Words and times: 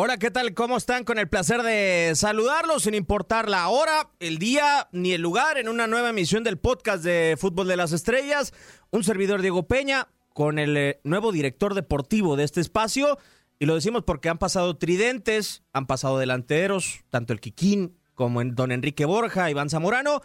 Hola, 0.00 0.16
¿qué 0.16 0.30
tal? 0.30 0.54
¿Cómo 0.54 0.76
están? 0.76 1.02
Con 1.02 1.18
el 1.18 1.28
placer 1.28 1.64
de 1.64 2.12
saludarlos 2.14 2.84
sin 2.84 2.94
importar 2.94 3.48
la 3.48 3.68
hora, 3.68 4.10
el 4.20 4.38
día 4.38 4.88
ni 4.92 5.10
el 5.10 5.22
lugar 5.22 5.58
en 5.58 5.68
una 5.68 5.88
nueva 5.88 6.10
emisión 6.10 6.44
del 6.44 6.56
podcast 6.56 7.02
de 7.02 7.36
Fútbol 7.36 7.66
de 7.66 7.76
las 7.76 7.90
Estrellas. 7.90 8.54
Un 8.92 9.02
servidor 9.02 9.42
Diego 9.42 9.66
Peña 9.66 10.06
con 10.32 10.60
el 10.60 10.76
eh, 10.76 11.00
nuevo 11.02 11.32
director 11.32 11.74
deportivo 11.74 12.36
de 12.36 12.44
este 12.44 12.60
espacio. 12.60 13.18
Y 13.58 13.66
lo 13.66 13.74
decimos 13.74 14.04
porque 14.04 14.28
han 14.28 14.38
pasado 14.38 14.76
tridentes, 14.76 15.64
han 15.72 15.88
pasado 15.88 16.16
delanteros, 16.16 17.00
tanto 17.10 17.32
el 17.32 17.40
Quiquín 17.40 17.98
como 18.14 18.40
en 18.40 18.54
don 18.54 18.70
Enrique 18.70 19.04
Borja, 19.04 19.50
Iván 19.50 19.68
Zamorano. 19.68 20.22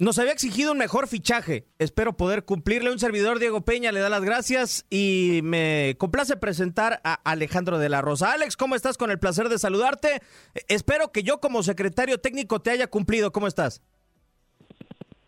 Nos 0.00 0.16
había 0.20 0.30
exigido 0.30 0.70
un 0.70 0.78
mejor 0.78 1.08
fichaje. 1.08 1.64
Espero 1.80 2.16
poder 2.16 2.44
cumplirle. 2.44 2.92
Un 2.92 3.00
servidor, 3.00 3.40
Diego 3.40 3.62
Peña, 3.62 3.90
le 3.90 3.98
da 3.98 4.08
las 4.08 4.24
gracias 4.24 4.86
y 4.90 5.40
me 5.42 5.96
complace 5.98 6.36
presentar 6.36 7.00
a 7.02 7.14
Alejandro 7.28 7.78
de 7.78 7.88
la 7.88 8.00
Rosa. 8.00 8.32
Alex, 8.32 8.56
¿cómo 8.56 8.76
estás? 8.76 8.96
Con 8.96 9.10
el 9.10 9.18
placer 9.18 9.48
de 9.48 9.58
saludarte. 9.58 10.20
Espero 10.68 11.10
que 11.10 11.24
yo 11.24 11.40
como 11.40 11.64
secretario 11.64 12.18
técnico 12.18 12.60
te 12.60 12.70
haya 12.70 12.86
cumplido. 12.86 13.32
¿Cómo 13.32 13.48
estás? 13.48 13.82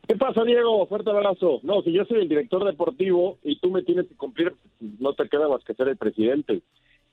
¿Qué 0.06 0.14
pasa, 0.14 0.45
Diego? 0.45 0.86
Fuerte 0.86 1.11
abrazo. 1.11 1.58
No, 1.64 1.83
si 1.83 1.92
yo 1.92 2.05
soy 2.05 2.20
el 2.20 2.28
director 2.28 2.64
deportivo 2.64 3.39
y 3.42 3.58
tú 3.58 3.70
me 3.70 3.83
tienes 3.83 4.06
que 4.06 4.14
cumplir, 4.14 4.55
no 5.00 5.14
te 5.14 5.28
queda 5.28 5.48
más 5.48 5.64
que 5.64 5.75
ser 5.75 5.89
el 5.89 5.97
presidente. 5.97 6.62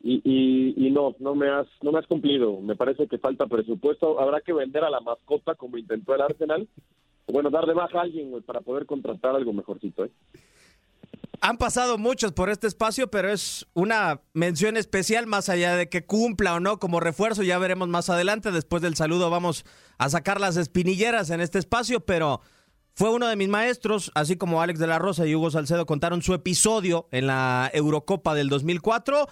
Y, 0.03 0.21
y, 0.23 0.85
y 0.85 0.91
no, 0.91 1.15
no 1.17 1.33
me 1.33 1.49
has, 1.49 1.65
no 1.81 1.91
me 1.91 1.97
has 1.97 2.05
cumplido. 2.05 2.61
Me 2.61 2.75
parece 2.75 3.07
que 3.07 3.17
falta 3.17 3.47
presupuesto. 3.47 4.19
Habrá 4.19 4.41
que 4.41 4.53
vender 4.53 4.83
a 4.83 4.91
la 4.91 4.99
mascota 4.99 5.55
como 5.55 5.79
intentó 5.79 6.13
el 6.13 6.21
Arsenal. 6.21 6.67
Bueno, 7.27 7.49
dar 7.49 7.65
de 7.65 7.73
baja 7.73 7.99
a 7.99 8.01
alguien 8.03 8.31
para 8.43 8.61
poder 8.61 8.85
contratar 8.85 9.35
algo 9.35 9.51
mejorcito. 9.53 10.05
¿eh? 10.05 10.11
Han 11.41 11.57
pasado 11.57 11.97
muchos 11.97 12.31
por 12.31 12.49
este 12.49 12.67
espacio, 12.67 13.09
pero 13.09 13.29
es 13.29 13.67
una 13.73 14.21
mención 14.33 14.75
especial 14.75 15.27
más 15.27 15.49
allá 15.49 15.75
de 15.75 15.89
que 15.89 16.05
cumpla 16.05 16.55
o 16.55 16.59
no 16.59 16.79
como 16.79 16.99
refuerzo. 16.99 17.43
Ya 17.43 17.59
veremos 17.59 17.89
más 17.89 18.09
adelante. 18.09 18.51
Después 18.51 18.81
del 18.81 18.95
saludo 18.95 19.29
vamos 19.29 19.65
a 19.97 20.09
sacar 20.09 20.39
las 20.39 20.57
espinilleras 20.57 21.29
en 21.29 21.41
este 21.41 21.59
espacio, 21.59 21.99
pero 21.99 22.41
fue 22.93 23.11
uno 23.11 23.27
de 23.27 23.35
mis 23.35 23.49
maestros, 23.49 24.11
así 24.15 24.37
como 24.37 24.59
Alex 24.59 24.79
de 24.79 24.87
la 24.87 24.97
Rosa 24.97 25.27
y 25.27 25.35
Hugo 25.35 25.51
Salcedo 25.51 25.85
contaron 25.85 26.23
su 26.23 26.33
episodio 26.33 27.07
en 27.11 27.27
la 27.27 27.69
Eurocopa 27.71 28.33
del 28.33 28.49
2004. 28.49 29.27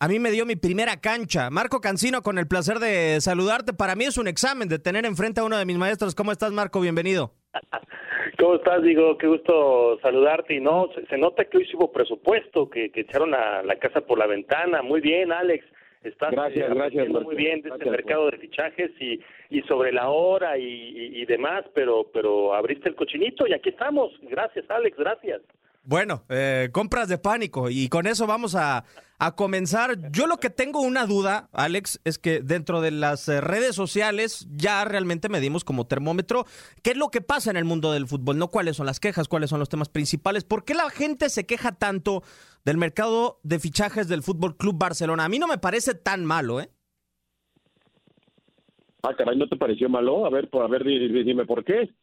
A 0.00 0.08
mí 0.08 0.18
me 0.18 0.30
dio 0.30 0.44
mi 0.44 0.56
primera 0.56 1.00
cancha. 1.00 1.50
Marco 1.50 1.80
Cancino, 1.80 2.22
con 2.22 2.38
el 2.38 2.48
placer 2.48 2.78
de 2.78 3.20
saludarte. 3.20 3.72
Para 3.72 3.94
mí 3.94 4.04
es 4.04 4.18
un 4.18 4.26
examen 4.26 4.68
de 4.68 4.78
tener 4.78 5.06
enfrente 5.06 5.40
a 5.40 5.44
uno 5.44 5.56
de 5.56 5.64
mis 5.64 5.78
maestros. 5.78 6.14
¿Cómo 6.14 6.32
estás, 6.32 6.52
Marco? 6.52 6.80
Bienvenido. 6.80 7.32
¿Cómo 8.38 8.56
estás? 8.56 8.82
Digo, 8.82 9.16
qué 9.18 9.28
gusto 9.28 9.98
saludarte. 10.02 10.54
Y 10.54 10.60
no, 10.60 10.88
se, 10.94 11.06
se 11.06 11.16
nota 11.16 11.44
que 11.44 11.58
hoy 11.58 11.68
hubo 11.74 11.92
presupuesto, 11.92 12.68
que, 12.68 12.90
que 12.90 13.02
echaron 13.02 13.30
la, 13.30 13.62
la 13.62 13.76
casa 13.76 14.00
por 14.00 14.18
la 14.18 14.26
ventana. 14.26 14.82
Muy 14.82 15.00
bien, 15.00 15.32
Alex. 15.32 15.64
Estás 16.02 16.32
Gracias, 16.32 16.70
eh, 16.70 16.74
gracias, 16.74 17.08
muy 17.08 17.34
bien 17.34 17.62
de 17.62 17.70
este 17.70 17.88
mercado 17.88 18.30
de 18.30 18.36
fichajes 18.36 18.90
y, 19.00 19.18
y 19.48 19.62
sobre 19.62 19.90
la 19.90 20.10
hora 20.10 20.58
y, 20.58 20.62
y, 20.62 21.22
y 21.22 21.24
demás, 21.24 21.64
pero, 21.74 22.10
pero 22.12 22.52
abriste 22.52 22.90
el 22.90 22.94
cochinito 22.94 23.46
y 23.46 23.54
aquí 23.54 23.70
estamos. 23.70 24.12
Gracias, 24.20 24.68
Alex, 24.68 24.98
gracias. 24.98 25.40
Bueno, 25.86 26.24
eh, 26.30 26.70
compras 26.72 27.08
de 27.08 27.18
pánico 27.18 27.68
y 27.68 27.90
con 27.90 28.06
eso 28.06 28.26
vamos 28.26 28.54
a, 28.54 28.84
a 29.18 29.34
comenzar. 29.36 30.10
Yo 30.12 30.26
lo 30.26 30.38
que 30.38 30.48
tengo 30.48 30.80
una 30.80 31.04
duda, 31.04 31.50
Alex, 31.52 32.00
es 32.04 32.18
que 32.18 32.40
dentro 32.40 32.80
de 32.80 32.90
las 32.90 33.28
eh, 33.28 33.42
redes 33.42 33.76
sociales 33.76 34.46
ya 34.50 34.82
realmente 34.86 35.28
medimos 35.28 35.62
como 35.62 35.86
termómetro 35.86 36.46
qué 36.82 36.92
es 36.92 36.96
lo 36.96 37.10
que 37.10 37.20
pasa 37.20 37.50
en 37.50 37.58
el 37.58 37.66
mundo 37.66 37.92
del 37.92 38.06
fútbol, 38.06 38.38
no 38.38 38.48
cuáles 38.48 38.76
son 38.78 38.86
las 38.86 38.98
quejas, 38.98 39.28
cuáles 39.28 39.50
son 39.50 39.60
los 39.60 39.68
temas 39.68 39.90
principales, 39.90 40.44
por 40.44 40.64
qué 40.64 40.72
la 40.72 40.88
gente 40.88 41.28
se 41.28 41.44
queja 41.44 41.72
tanto 41.72 42.22
del 42.64 42.78
mercado 42.78 43.40
de 43.42 43.58
fichajes 43.58 44.08
del 44.08 44.22
Fútbol 44.22 44.56
Club 44.56 44.78
Barcelona. 44.78 45.26
A 45.26 45.28
mí 45.28 45.38
no 45.38 45.46
me 45.46 45.58
parece 45.58 45.94
tan 45.94 46.24
malo, 46.24 46.62
¿eh? 46.62 46.70
Ah, 49.02 49.14
caray, 49.14 49.36
¿no 49.36 49.46
te 49.46 49.56
pareció 49.56 49.90
malo? 49.90 50.24
A 50.24 50.30
ver, 50.30 50.48
por, 50.48 50.64
a 50.64 50.66
ver, 50.66 50.82
di- 50.82 51.08
di- 51.12 51.24
dime 51.24 51.44
por 51.44 51.62
qué. 51.62 51.94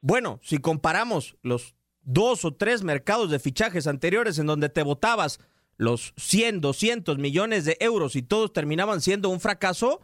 Bueno, 0.00 0.40
si 0.42 0.56
comparamos 0.56 1.36
los 1.42 1.75
dos 2.06 2.44
o 2.44 2.54
tres 2.54 2.82
mercados 2.82 3.30
de 3.30 3.38
fichajes 3.38 3.86
anteriores 3.86 4.38
en 4.38 4.46
donde 4.46 4.70
te 4.70 4.82
votabas 4.82 5.38
los 5.76 6.14
100, 6.16 6.62
200 6.62 7.18
millones 7.18 7.66
de 7.66 7.76
euros 7.80 8.16
y 8.16 8.22
todos 8.22 8.52
terminaban 8.52 9.02
siendo 9.02 9.28
un 9.28 9.40
fracaso, 9.40 10.00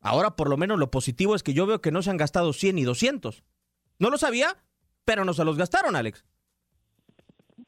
ahora 0.00 0.36
por 0.36 0.50
lo 0.50 0.58
menos 0.58 0.78
lo 0.78 0.90
positivo 0.90 1.34
es 1.34 1.42
que 1.42 1.54
yo 1.54 1.64
veo 1.64 1.80
que 1.80 1.92
no 1.92 2.02
se 2.02 2.10
han 2.10 2.18
gastado 2.18 2.52
100 2.52 2.78
y 2.78 2.82
200. 2.82 3.42
No 3.98 4.10
lo 4.10 4.18
sabía, 4.18 4.48
pero 5.04 5.24
no 5.24 5.32
se 5.32 5.44
los 5.44 5.56
gastaron, 5.56 5.96
Alex. 5.96 6.26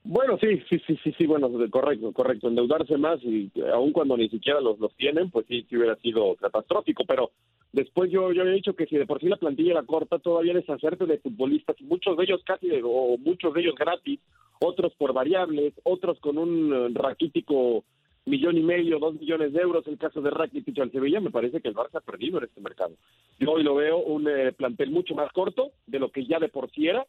Bueno, 0.03 0.37
sí, 0.41 0.63
sí, 0.69 0.81
sí, 0.87 0.99
sí, 1.03 1.15
sí, 1.17 1.27
bueno, 1.27 1.51
correcto, 1.71 2.13
correcto. 2.13 2.49
Endeudarse 2.49 2.97
más 2.97 3.21
y 3.23 3.51
aun 3.73 3.93
cuando 3.93 4.17
ni 4.17 4.29
siquiera 4.29 4.61
los, 4.61 4.79
los 4.79 4.95
tienen, 4.97 5.31
pues 5.31 5.47
sí, 5.49 5.67
sí 5.69 5.77
hubiera 5.77 5.97
sido 5.97 6.35
catastrófico. 6.37 7.05
Pero 7.07 7.31
después 7.77 8.11
yo, 8.11 8.33
yo 8.33 8.41
había 8.41 8.55
dicho 8.55 8.75
que 8.75 8.87
si 8.87 8.97
de 8.97 9.07
por 9.07 9.21
sí 9.21 9.29
la 9.29 9.37
plantilla 9.37 9.73
era 9.73 9.83
corta, 9.83 10.19
todavía 10.19 10.55
deshacerte 10.55 11.05
de 11.05 11.19
futbolistas, 11.19 11.77
muchos 11.83 12.17
de 12.17 12.25
ellos 12.25 12.41
casi, 12.45 12.69
o 12.83 13.19
muchos 13.19 13.53
de 13.53 13.61
ellos 13.61 13.75
gratis, 13.75 14.19
otros 14.61 14.95
por 14.95 15.13
variables, 15.13 15.75
otros 15.85 16.19
con 16.21 16.39
un 16.39 16.73
eh, 16.73 16.89
raquítico 16.95 17.85
millón 18.25 18.57
y 18.57 18.63
medio, 18.63 18.99
dos 18.99 19.21
millones 19.21 19.53
de 19.53 19.61
euros, 19.61 19.87
el 19.87 19.99
caso 19.99 20.23
de 20.23 20.31
Rakitic 20.31 20.79
al 20.79 20.91
Sevilla, 20.91 21.21
me 21.21 21.31
parece 21.31 21.61
que 21.61 21.69
el 21.69 21.75
Barça 21.75 21.99
ha 21.99 22.01
perdido 22.01 22.39
en 22.39 22.45
este 22.45 22.63
mercado. 22.63 22.95
Yo 23.39 23.53
hoy 23.53 23.63
lo 23.63 23.75
veo 23.75 23.99
un 23.99 24.27
eh, 24.27 24.53
plantel 24.53 24.91
mucho 24.91 25.15
más 25.15 25.31
corto 25.33 25.73
de 25.87 25.99
lo 25.99 26.11
que 26.11 26.25
ya 26.25 26.39
de 26.39 26.49
por 26.49 26.71
sí 26.71 26.89
era, 26.89 27.07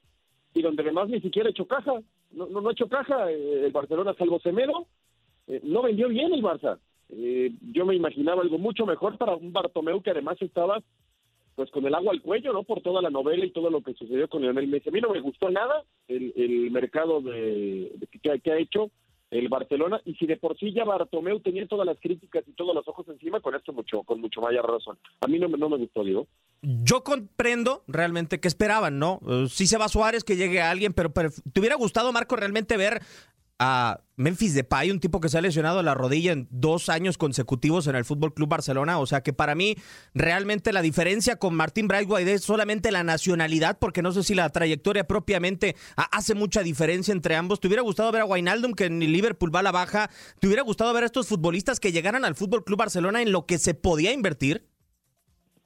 y 0.54 0.62
donde 0.62 0.84
además 0.84 1.08
ni 1.08 1.22
siquiera 1.22 1.50
hecho 1.50 1.66
caja, 1.66 1.94
no, 2.32 2.48
no, 2.48 2.60
no 2.60 2.72
hecho 2.72 2.90
caja 2.90 3.32
eh, 3.32 3.66
el 3.66 3.72
Barcelona 3.72 4.14
salvo 4.18 4.40
Semedo, 4.42 4.86
no 5.64 5.82
vendió 5.82 6.10
bien 6.10 6.34
el 6.34 6.44
Barça. 6.44 6.78
Eh, 7.10 7.54
yo 7.74 7.86
me 7.86 7.96
imaginaba 7.96 8.42
algo 8.42 8.58
mucho 8.58 8.86
mejor 8.86 9.18
para 9.18 9.36
un 9.36 9.54
Bartomeu 9.54 10.02
que 10.02 10.12
además 10.12 10.38
estaba 10.42 10.82
pues 11.58 11.72
con 11.72 11.84
el 11.88 11.96
agua 11.96 12.14
al 12.14 12.22
cuello, 12.22 12.54
¿no? 12.54 12.64
Por 12.64 12.82
toda 12.82 13.02
la 13.02 13.10
novela 13.10 13.44
y 13.44 13.50
todo 13.52 13.72
lo 13.72 13.82
que 13.82 13.96
sucedió 13.96 14.30
con 14.30 14.44
Lionel 14.44 14.68
Messi. 14.68 14.90
A 14.90 14.92
mí 14.92 15.02
no 15.02 15.10
me 15.10 15.22
gustó 15.22 15.50
nada 15.50 15.84
el, 16.08 16.32
el 16.36 16.70
mercado 16.70 17.20
de, 17.20 17.98
que, 18.22 18.52
ha 18.52 18.58
hecho 18.60 18.92
el 19.32 19.50
Barcelona 19.50 20.00
y 20.06 20.14
si 20.16 20.28
de 20.28 20.38
por 20.38 20.56
sí 20.60 20.72
ya 20.72 20.86
Bartomeu 20.86 21.40
tenía 21.40 21.68
todas 21.68 21.88
las 21.88 21.98
críticas 22.00 22.44
y 22.48 22.52
todos 22.52 22.76
los 22.76 22.88
ojos 22.88 23.08
encima, 23.10 23.40
con 23.40 23.56
esto 23.56 23.74
mucho, 23.74 24.04
con 24.04 24.22
mucho 24.22 24.40
mayor 24.40 24.70
razón. 24.70 25.00
A 25.20 25.28
mí 25.28 25.40
no, 25.40 25.48
no 25.48 25.68
me 25.68 25.78
gustó, 25.78 26.04
digo. 26.04 26.28
Yo 26.62 27.04
comprendo 27.04 27.84
realmente 27.88 28.40
que 28.40 28.48
esperaban, 28.48 29.00
¿no? 29.00 29.20
Eh, 29.28 29.48
sí 29.50 29.66
se 29.66 29.80
va 29.80 29.90
Suárez, 29.90 30.24
que 30.24 30.36
llegue 30.36 30.62
alguien, 30.62 30.94
pero, 30.94 31.12
pero 31.12 31.30
¿te 31.52 31.60
hubiera 31.60 31.76
gustado, 31.76 32.14
Marco, 32.14 32.36
realmente 32.36 32.78
ver 32.78 33.02
a 33.58 34.02
Memphis 34.18 34.56
Depay, 34.56 34.90
un 34.90 35.00
tipo 35.00 35.22
que 35.22 35.30
se 35.30 35.38
ha 35.38 35.42
lesionado 35.42 35.84
la 35.84 35.94
rodilla 35.94 36.32
en 36.32 36.48
dos 36.50 36.90
años 36.90 37.20
consecutivos 37.20 37.86
en 37.86 37.96
el 37.96 38.04
Fútbol 38.04 38.34
Club 38.34 38.50
Barcelona? 38.50 38.98
O 39.00 39.06
sea 39.06 39.22
que 39.22 39.32
para 39.32 39.54
mí 39.54 39.76
realmente 40.16 40.74
la 40.74 40.82
diferencia 40.82 41.36
con 41.38 41.54
Martín 41.54 41.88
Braithwaite 41.88 42.34
es 42.34 42.42
solamente 42.44 42.92
la 42.92 43.04
nacionalidad, 43.04 43.78
porque 43.80 44.02
no 44.02 44.12
sé 44.12 44.24
si 44.24 44.34
la 44.34 44.50
trayectoria 44.50 45.04
propiamente 45.06 45.76
ha- 45.96 46.18
hace 46.18 46.34
mucha 46.34 46.64
diferencia 46.64 47.12
entre 47.12 47.36
ambos. 47.36 47.60
¿Te 47.60 47.68
hubiera 47.68 47.84
gustado 47.84 48.12
ver 48.12 48.22
a 48.24 48.26
Wijnaldum, 48.26 48.74
que 48.74 48.86
en 48.86 49.00
Liverpool 49.00 49.54
va 49.56 49.60
a 49.60 49.64
la 49.64 49.72
baja? 49.72 50.10
¿Te 50.40 50.48
hubiera 50.48 50.64
gustado 50.64 50.92
ver 50.96 51.04
a 51.04 51.06
estos 51.06 51.28
futbolistas 51.28 51.80
que 51.80 51.92
llegaran 51.92 52.26
al 52.26 52.34
Fútbol 52.34 52.64
Club 52.64 52.80
Barcelona 52.80 53.22
en 53.22 53.32
lo 53.32 53.46
que 53.46 53.60
se 53.60 53.76
podía 53.76 54.14
invertir? 54.14 54.66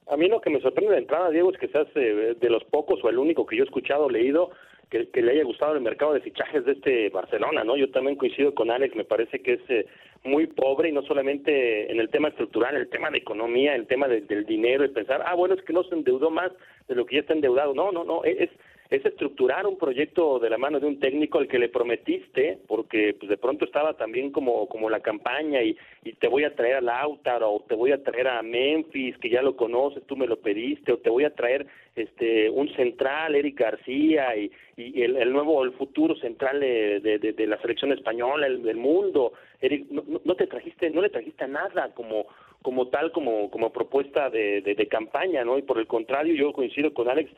A 0.08 0.16
mí 0.18 0.28
lo 0.28 0.42
que 0.42 0.50
me 0.50 0.60
sorprende 0.60 0.92
de 0.92 0.98
entrada, 0.98 1.30
Diego, 1.30 1.50
es 1.52 1.58
que 1.58 1.68
seas 1.68 1.86
eh, 1.94 2.36
de 2.38 2.50
los 2.50 2.62
pocos 2.64 3.00
o 3.02 3.08
el 3.08 3.16
único 3.16 3.46
que 3.46 3.56
yo 3.56 3.62
he 3.62 3.66
escuchado 3.66 4.10
leído 4.10 4.50
que, 4.92 5.22
le 5.22 5.32
haya 5.32 5.44
gustado 5.44 5.74
el 5.74 5.80
mercado 5.80 6.12
de 6.12 6.20
fichajes 6.20 6.64
de 6.66 6.72
este 6.72 7.08
Barcelona, 7.08 7.64
¿no? 7.64 7.76
Yo 7.76 7.90
también 7.90 8.16
coincido 8.16 8.54
con 8.54 8.70
Alex, 8.70 8.94
me 8.94 9.04
parece 9.04 9.40
que 9.40 9.54
es 9.54 9.60
eh, 9.70 9.86
muy 10.24 10.46
pobre 10.46 10.90
y 10.90 10.92
no 10.92 11.02
solamente 11.02 11.90
en 11.90 11.98
el 11.98 12.10
tema 12.10 12.28
estructural, 12.28 12.76
el 12.76 12.88
tema 12.90 13.10
de 13.10 13.18
economía, 13.18 13.74
el 13.74 13.86
tema 13.86 14.06
de- 14.06 14.20
del 14.20 14.44
dinero, 14.44 14.84
el 14.84 14.90
pensar, 14.90 15.22
ah, 15.26 15.34
bueno, 15.34 15.54
es 15.54 15.62
que 15.62 15.72
no 15.72 15.82
se 15.84 15.94
endeudó 15.94 16.30
más 16.30 16.52
de 16.88 16.94
lo 16.94 17.06
que 17.06 17.14
ya 17.16 17.20
está 17.22 17.32
endeudado. 17.32 17.72
No, 17.74 17.90
no, 17.90 18.04
no, 18.04 18.22
es 18.24 18.50
es 18.92 19.04
estructurar 19.06 19.66
un 19.66 19.78
proyecto 19.78 20.38
de 20.38 20.50
la 20.50 20.58
mano 20.58 20.78
de 20.78 20.86
un 20.86 21.00
técnico 21.00 21.38
al 21.38 21.48
que 21.48 21.58
le 21.58 21.68
prometiste, 21.70 22.58
porque 22.68 23.14
pues 23.18 23.28
de 23.30 23.38
pronto 23.38 23.64
estaba 23.64 23.94
también 23.94 24.30
como, 24.30 24.68
como 24.68 24.90
la 24.90 25.00
campaña 25.00 25.62
y, 25.62 25.76
y 26.04 26.12
te 26.12 26.28
voy 26.28 26.44
a 26.44 26.54
traer 26.54 26.76
a 26.76 26.80
Lautaro, 26.82 27.50
o 27.52 27.60
te 27.62 27.74
voy 27.74 27.92
a 27.92 28.02
traer 28.02 28.28
a 28.28 28.42
Memphis, 28.42 29.16
que 29.18 29.30
ya 29.30 29.40
lo 29.42 29.56
conoces, 29.56 30.02
tú 30.06 30.16
me 30.16 30.26
lo 30.26 30.36
pediste, 30.40 30.92
o 30.92 30.98
te 30.98 31.10
voy 31.10 31.24
a 31.24 31.34
traer 31.34 31.66
este 31.96 32.50
un 32.50 32.68
central, 32.74 33.34
Eric 33.34 33.58
García, 33.58 34.36
y, 34.36 34.50
el, 34.76 35.16
el 35.16 35.32
nuevo, 35.32 35.64
el 35.64 35.72
futuro 35.72 36.14
central 36.16 36.60
de, 36.60 37.00
de, 37.00 37.18
de- 37.18 37.32
de 37.32 37.46
la 37.46 37.60
selección 37.60 37.92
española, 37.92 38.46
el 38.46 38.62
del 38.62 38.76
mundo. 38.76 39.32
Eric, 39.60 39.86
no, 39.90 40.02
no- 40.24 40.34
te 40.34 40.46
trajiste, 40.46 40.90
no 40.90 41.00
le 41.02 41.10
trajiste 41.10 41.46
nada 41.48 41.92
como 41.94 42.26
como 42.62 42.86
tal, 42.88 43.10
como, 43.10 43.50
como 43.50 43.72
propuesta 43.72 44.30
de, 44.30 44.60
de, 44.62 44.86
campaña, 44.86 45.44
¿no? 45.44 45.58
Y 45.58 45.62
por 45.62 45.78
el 45.80 45.88
contrario, 45.88 46.32
yo 46.34 46.52
coincido 46.52 46.94
con 46.94 47.08
Alex, 47.08 47.28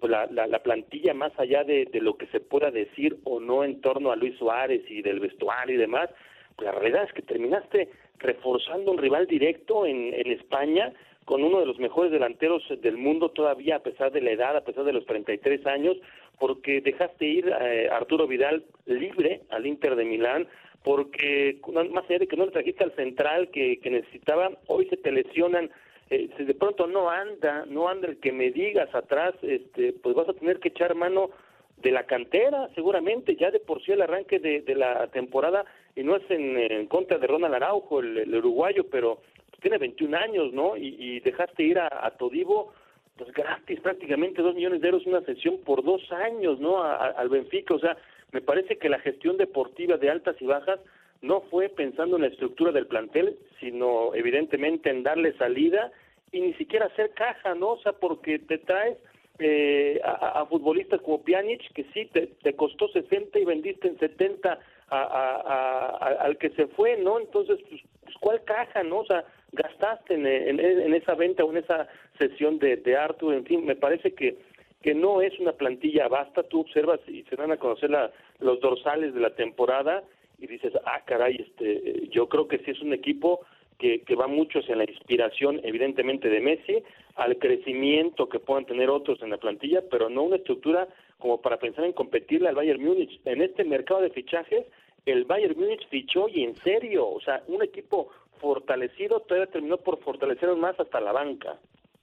pues 0.00 0.10
la, 0.10 0.26
la, 0.26 0.58
plantilla, 0.62 1.14
más 1.14 1.32
allá 1.38 1.64
de, 1.64 1.86
de, 1.86 2.00
lo 2.00 2.16
que 2.16 2.26
se 2.26 2.40
pueda 2.40 2.70
decir 2.70 3.16
o 3.24 3.40
no 3.40 3.64
en 3.64 3.80
torno 3.80 4.12
a 4.12 4.16
Luis 4.16 4.36
Suárez 4.36 4.82
y 4.88 5.02
del 5.02 5.20
vestuario 5.20 5.76
y 5.76 5.78
demás, 5.78 6.10
pues 6.56 6.66
la 6.66 6.72
realidad 6.72 7.04
es 7.04 7.12
que 7.12 7.22
terminaste 7.22 7.88
reforzando 8.18 8.90
un 8.90 8.98
rival 8.98 9.26
directo 9.26 9.86
en, 9.86 10.12
en 10.12 10.30
España 10.32 10.92
con 11.24 11.42
uno 11.42 11.60
de 11.60 11.66
los 11.66 11.78
mejores 11.78 12.12
delanteros 12.12 12.62
del 12.80 12.96
mundo 12.96 13.30
todavía 13.30 13.76
a 13.76 13.82
pesar 13.82 14.12
de 14.12 14.20
la 14.20 14.32
edad, 14.32 14.56
a 14.56 14.64
pesar 14.64 14.84
de 14.84 14.92
los 14.92 15.06
33 15.06 15.66
años, 15.66 15.96
porque 16.38 16.80
dejaste 16.80 17.24
ir 17.24 17.52
a 17.52 17.74
eh, 17.74 17.88
Arturo 17.88 18.26
Vidal 18.26 18.64
libre 18.86 19.42
al 19.50 19.66
Inter 19.66 19.96
de 19.96 20.04
Milán, 20.04 20.46
porque 20.82 21.58
más 21.90 22.04
allá 22.04 22.18
de 22.18 22.26
que 22.26 22.36
no 22.36 22.44
le 22.44 22.52
trajiste 22.52 22.84
al 22.84 22.94
central 22.94 23.48
que, 23.50 23.78
que 23.80 23.90
necesitaba, 23.90 24.50
hoy 24.66 24.86
se 24.86 24.98
te 24.98 25.12
lesionan 25.12 25.70
eh, 26.10 26.28
si 26.36 26.44
de 26.44 26.54
pronto 26.54 26.86
no 26.86 27.10
anda, 27.10 27.64
no 27.66 27.88
anda 27.88 28.08
el 28.08 28.18
que 28.18 28.32
me 28.32 28.50
digas 28.50 28.94
atrás, 28.94 29.34
este, 29.42 29.92
pues 29.92 30.14
vas 30.14 30.28
a 30.28 30.34
tener 30.34 30.60
que 30.60 30.68
echar 30.68 30.94
mano 30.94 31.30
de 31.78 31.90
la 31.90 32.04
cantera, 32.04 32.68
seguramente, 32.74 33.36
ya 33.36 33.50
de 33.50 33.60
por 33.60 33.82
sí 33.82 33.92
el 33.92 34.02
arranque 34.02 34.38
de, 34.38 34.74
la 34.74 35.06
temporada, 35.08 35.64
y 35.96 36.02
no 36.02 36.16
es 36.16 36.22
en, 36.30 36.86
contra 36.86 37.18
de 37.18 37.26
Ronald 37.26 37.54
Araujo, 37.54 38.00
el, 38.00 38.34
uruguayo, 38.34 38.86
pero 38.90 39.20
tiene 39.60 39.78
21 39.78 40.16
años, 40.16 40.52
¿no? 40.52 40.76
Y, 40.76 41.20
dejaste 41.20 41.62
ir 41.62 41.78
a, 41.78 42.10
Todivo, 42.18 42.72
pues 43.16 43.32
gratis, 43.32 43.80
prácticamente 43.80 44.42
dos 44.42 44.54
millones 44.54 44.80
de 44.80 44.88
euros 44.88 45.06
una 45.06 45.22
sesión 45.22 45.58
por 45.64 45.82
dos 45.84 46.02
años, 46.12 46.58
¿no? 46.58 46.82
al 46.82 47.28
Benfica, 47.28 47.74
o 47.74 47.78
sea, 47.78 47.96
me 48.32 48.40
parece 48.40 48.78
que 48.78 48.88
la 48.88 48.98
gestión 48.98 49.36
deportiva 49.36 49.96
de 49.96 50.10
altas 50.10 50.36
y 50.40 50.46
bajas 50.46 50.80
no 51.22 51.40
fue 51.42 51.68
pensando 51.68 52.16
en 52.16 52.22
la 52.22 52.28
estructura 52.28 52.72
del 52.72 52.86
plantel, 52.86 53.36
sino 53.60 54.14
evidentemente 54.14 54.90
en 54.90 55.02
darle 55.02 55.32
salida 55.38 55.90
y 56.32 56.40
ni 56.40 56.54
siquiera 56.54 56.86
hacer 56.86 57.10
caja, 57.14 57.54
¿no? 57.54 57.72
O 57.72 57.78
sea, 57.78 57.92
porque 57.92 58.38
te 58.38 58.58
traes 58.58 58.98
eh, 59.38 60.00
a, 60.04 60.44
futbolistas 60.46 61.00
como 61.00 61.22
Pjanic, 61.22 61.72
que 61.72 61.84
sí, 61.94 62.10
te, 62.12 62.54
costó 62.54 62.88
60 62.88 63.38
y 63.38 63.44
vendiste 63.44 63.88
en 63.88 63.98
70 63.98 64.58
al 64.90 66.38
que 66.38 66.50
se 66.50 66.66
fue, 66.68 66.96
¿no? 66.98 67.18
Entonces, 67.18 67.58
pues, 67.68 67.80
pues, 68.02 68.14
¿cuál 68.20 68.44
caja, 68.44 68.82
no? 68.82 68.98
O 68.98 69.06
sea, 69.06 69.24
gastaste 69.52 70.14
en, 70.14 70.26
en, 70.26 70.94
esa 70.94 71.14
venta 71.14 71.44
o 71.44 71.50
en 71.50 71.58
esa 71.58 71.88
sesión 72.18 72.58
de, 72.58 72.76
de 72.76 72.96
Arthur, 72.96 73.34
en 73.34 73.44
fin, 73.44 73.64
me 73.64 73.76
parece 73.76 74.14
que 74.14 74.36
que 74.84 74.94
no 74.94 75.22
es 75.22 75.40
una 75.40 75.52
plantilla 75.52 76.08
basta, 76.08 76.42
tú 76.42 76.60
observas 76.60 77.00
y 77.08 77.22
se 77.22 77.36
van 77.36 77.50
a 77.50 77.56
conocer 77.56 77.88
la, 77.88 78.12
los 78.38 78.60
dorsales 78.60 79.14
de 79.14 79.20
la 79.20 79.34
temporada 79.34 80.04
y 80.38 80.46
dices, 80.46 80.72
ah, 80.84 81.02
caray, 81.04 81.36
este, 81.36 82.08
yo 82.10 82.28
creo 82.28 82.48
que 82.48 82.58
sí 82.58 82.70
es 82.70 82.80
un 82.80 82.92
equipo 82.92 83.40
que, 83.78 84.02
que 84.02 84.14
va 84.14 84.26
mucho 84.26 84.60
hacia 84.60 84.76
la 84.76 84.84
inspiración, 84.84 85.60
evidentemente, 85.64 86.28
de 86.28 86.40
Messi, 86.40 86.82
al 87.16 87.38
crecimiento 87.38 88.28
que 88.28 88.38
puedan 88.38 88.66
tener 88.66 88.90
otros 88.90 89.22
en 89.22 89.30
la 89.30 89.38
plantilla, 89.38 89.82
pero 89.90 90.08
no 90.08 90.22
una 90.22 90.36
estructura 90.36 90.88
como 91.18 91.40
para 91.40 91.58
pensar 91.58 91.84
en 91.84 91.92
competirle 91.92 92.48
al 92.48 92.54
Bayern 92.54 92.82
Múnich. 92.82 93.20
En 93.24 93.42
este 93.42 93.64
mercado 93.64 94.00
de 94.00 94.10
fichajes, 94.10 94.66
el 95.06 95.24
Bayern 95.24 95.58
Múnich 95.58 95.86
fichó 95.88 96.28
y 96.28 96.44
en 96.44 96.56
serio, 96.56 97.08
o 97.08 97.20
sea, 97.20 97.42
un 97.48 97.62
equipo 97.62 98.08
fortalecido 98.40 99.20
todavía 99.20 99.50
terminó 99.50 99.78
por 99.78 99.98
fortalecer 100.00 100.54
más 100.56 100.78
hasta 100.78 101.00
la 101.00 101.12
banca 101.12 101.58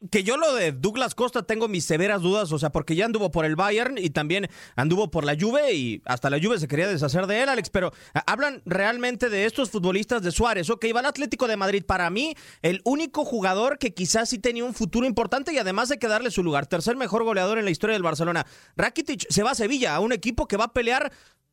que 0.09 0.23
yo 0.23 0.37
lo 0.37 0.53
de 0.55 0.71
Douglas 0.71 1.13
Costa 1.13 1.43
tengo 1.43 1.67
mis 1.67 1.85
severas 1.85 2.21
dudas, 2.21 2.51
o 2.51 2.57
sea, 2.57 2.71
porque 2.71 2.95
ya 2.95 3.05
anduvo 3.05 3.29
por 3.29 3.45
el 3.45 3.55
Bayern 3.55 3.97
y 3.97 4.09
también 4.09 4.47
anduvo 4.75 5.11
por 5.11 5.25
la 5.25 5.35
Juve 5.39 5.73
y 5.73 6.01
hasta 6.05 6.29
la 6.29 6.39
Juve 6.41 6.59
se 6.59 6.67
quería 6.67 6.87
deshacer 6.87 7.27
de 7.27 7.43
él, 7.43 7.49
Alex, 7.49 7.69
pero 7.69 7.91
hablan 8.25 8.61
realmente 8.65 9.29
de 9.29 9.45
estos 9.45 9.69
futbolistas 9.69 10.23
de 10.23 10.31
Suárez. 10.31 10.69
Ok, 10.69 10.85
va 10.95 11.01
al 11.01 11.05
Atlético 11.05 11.47
de 11.47 11.57
Madrid, 11.57 11.83
para 11.85 12.09
mí 12.09 12.35
el 12.61 12.81
único 12.83 13.25
jugador 13.25 13.77
que 13.77 13.93
quizás 13.93 14.29
sí 14.29 14.39
tenía 14.39 14.65
un 14.65 14.73
futuro 14.73 15.05
importante 15.05 15.53
y 15.53 15.57
además 15.57 15.89
de 15.89 15.99
que 15.99 16.07
darle 16.07 16.31
su 16.31 16.43
lugar, 16.43 16.65
tercer 16.65 16.95
mejor 16.95 17.23
goleador 17.23 17.59
en 17.59 17.65
la 17.65 17.71
historia 17.71 17.93
del 17.93 18.03
Barcelona. 18.03 18.45
Rakitic 18.75 19.27
se 19.29 19.43
va 19.43 19.51
a 19.51 19.55
Sevilla, 19.55 19.95
a 19.95 19.99
un 19.99 20.13
equipo 20.13 20.47
que 20.47 20.57
va 20.57 20.65
a 20.65 20.73
pelear 20.73 21.11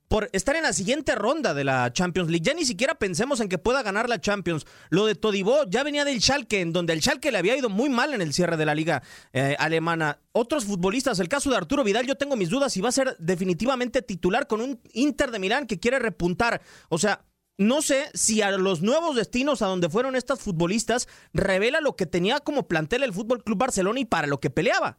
por 0.08 0.30
estar 0.32 0.56
en 0.56 0.62
la 0.62 0.72
siguiente 0.72 1.14
ronda 1.14 1.54
de 1.54 1.64
la 1.64 1.92
Champions 1.92 2.30
League. 2.30 2.44
Ya 2.44 2.54
ni 2.54 2.64
siquiera 2.64 2.94
pensemos 2.94 3.40
en 3.40 3.48
que 3.48 3.58
pueda 3.58 3.82
ganar 3.82 4.08
la 4.08 4.20
Champions. 4.20 4.66
Lo 4.90 5.06
de 5.06 5.14
Todibó 5.14 5.64
ya 5.68 5.82
venía 5.82 6.04
del 6.04 6.20
Schalke, 6.20 6.60
en 6.60 6.72
donde 6.72 6.94
el 6.94 7.02
Schalke 7.02 7.30
le 7.30 7.38
había 7.38 7.56
ido 7.56 7.68
muy 7.68 7.88
mal 7.88 8.14
en 8.14 8.22
el 8.22 8.32
cierre 8.32 8.56
de 8.56 8.66
la 8.66 8.74
liga 8.74 9.02
eh, 9.32 9.54
alemana. 9.58 10.18
Otros 10.32 10.64
futbolistas, 10.64 11.20
el 11.20 11.28
caso 11.28 11.50
de 11.50 11.56
Arturo 11.56 11.84
Vidal, 11.84 12.06
yo 12.06 12.16
tengo 12.16 12.36
mis 12.36 12.48
dudas 12.48 12.72
si 12.72 12.80
va 12.80 12.88
a 12.88 12.92
ser 12.92 13.16
definitivamente 13.18 14.02
titular 14.02 14.46
con 14.46 14.60
un 14.60 14.80
Inter 14.92 15.30
de 15.30 15.38
Milán 15.38 15.66
que 15.66 15.78
quiere 15.78 15.98
repuntar. 15.98 16.62
O 16.88 16.98
sea, 16.98 17.24
no 17.58 17.82
sé 17.82 18.08
si 18.14 18.40
a 18.40 18.52
los 18.52 18.82
nuevos 18.82 19.16
destinos 19.16 19.62
a 19.62 19.66
donde 19.66 19.88
fueron 19.88 20.14
estas 20.14 20.38
futbolistas 20.40 21.08
revela 21.32 21.80
lo 21.80 21.96
que 21.96 22.06
tenía 22.06 22.38
como 22.38 22.68
plantel 22.68 23.02
el 23.02 23.12
Fútbol 23.12 23.42
Club 23.42 23.58
Barcelona 23.58 24.00
y 24.00 24.04
para 24.04 24.28
lo 24.28 24.38
que 24.38 24.48
peleaba. 24.48 24.98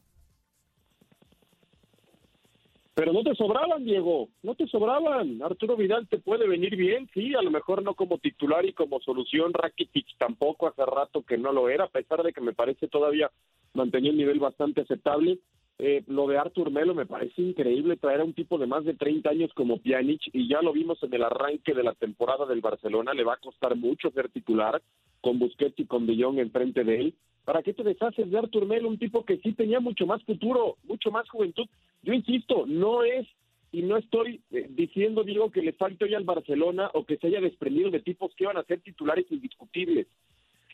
Pero 3.00 3.14
no 3.14 3.24
te 3.24 3.34
sobraban, 3.34 3.86
Diego, 3.86 4.28
no 4.44 4.56
te 4.56 4.68
sobraban. 4.68 5.42
Arturo 5.42 5.78
Vidal 5.78 6.06
te 6.10 6.20
puede 6.20 6.46
venir 6.46 6.76
bien, 6.76 7.10
sí, 7.14 7.34
a 7.34 7.42
lo 7.42 7.50
mejor 7.50 7.82
no 7.82 7.94
como 7.94 8.18
titular 8.18 8.66
y 8.66 8.74
como 8.74 9.00
solución. 9.00 9.54
Rakitic 9.54 10.06
tampoco 10.18 10.68
hace 10.68 10.86
rato 10.86 11.24
que 11.24 11.38
no 11.38 11.54
lo 11.54 11.70
era, 11.70 11.86
a 11.86 11.90
pesar 11.90 12.24
de 12.24 12.34
que 12.34 12.42
me 12.42 12.52
parece 12.52 12.90
todavía 12.90 13.32
mantenía 13.74 14.12
un 14.12 14.18
nivel 14.18 14.40
bastante 14.42 14.82
aceptable. 14.82 15.40
Eh, 15.82 16.04
lo 16.08 16.28
de 16.28 16.38
Artur 16.38 16.72
Melo 16.72 16.94
me 16.94 17.06
parece 17.06 17.42
increíble 17.42 17.96
traer 17.96 18.20
a 18.20 18.26
un 18.26 18.34
tipo 18.34 18.58
de 18.58 18.68
más 18.68 18.84
de 18.84 18.96
30 18.96 19.30
años 19.30 19.54
como 19.54 19.78
Pjanic 19.78 20.20
y 20.34 20.50
ya 20.50 20.62
lo 20.62 20.74
vimos 20.74 21.02
en 21.04 21.14
el 21.14 21.24
arranque 21.24 21.74
de 21.74 21.84
la 21.84 21.94
temporada 21.94 22.46
del 22.46 22.60
Barcelona, 22.60 23.14
le 23.14 23.24
va 23.24 23.36
a 23.36 23.38
costar 23.38 23.78
mucho 23.78 24.12
ser 24.12 24.28
titular 24.28 24.82
con 25.22 25.40
Busquets 25.40 25.80
y 25.80 25.86
con 25.86 26.06
De 26.06 26.22
Jong 26.22 26.40
enfrente 26.40 26.84
de 26.84 27.00
él. 27.00 27.16
¿Para 27.46 27.64
qué 27.64 27.74
te 27.74 27.84
deshaces 27.84 28.30
de 28.30 28.38
Artur 28.38 28.66
Melo, 28.66 28.90
un 28.90 29.00
tipo 29.00 29.24
que 29.24 29.38
sí 29.38 29.54
tenía 29.54 29.80
mucho 29.80 30.06
más 30.06 30.22
futuro, 30.24 30.76
mucho 30.84 31.12
más 31.12 31.30
juventud? 31.30 31.66
Yo 32.04 32.14
insisto, 32.14 32.66
no 32.68 33.04
es 33.04 33.26
y 33.72 33.82
no 33.84 33.96
estoy 33.96 34.42
eh, 34.52 34.68
diciendo, 34.70 35.24
digo, 35.24 35.50
que 35.50 35.62
le 35.62 35.74
falte 35.74 36.04
hoy 36.04 36.14
al 36.14 36.26
Barcelona 36.26 36.90
o 36.94 37.06
que 37.06 37.18
se 37.18 37.28
haya 37.28 37.40
desprendido 37.40 37.90
de 37.90 38.02
tipos 38.02 38.36
que 38.36 38.46
van 38.46 38.58
a 38.58 38.64
ser 38.64 38.82
titulares 38.82 39.28
indiscutibles 39.32 40.08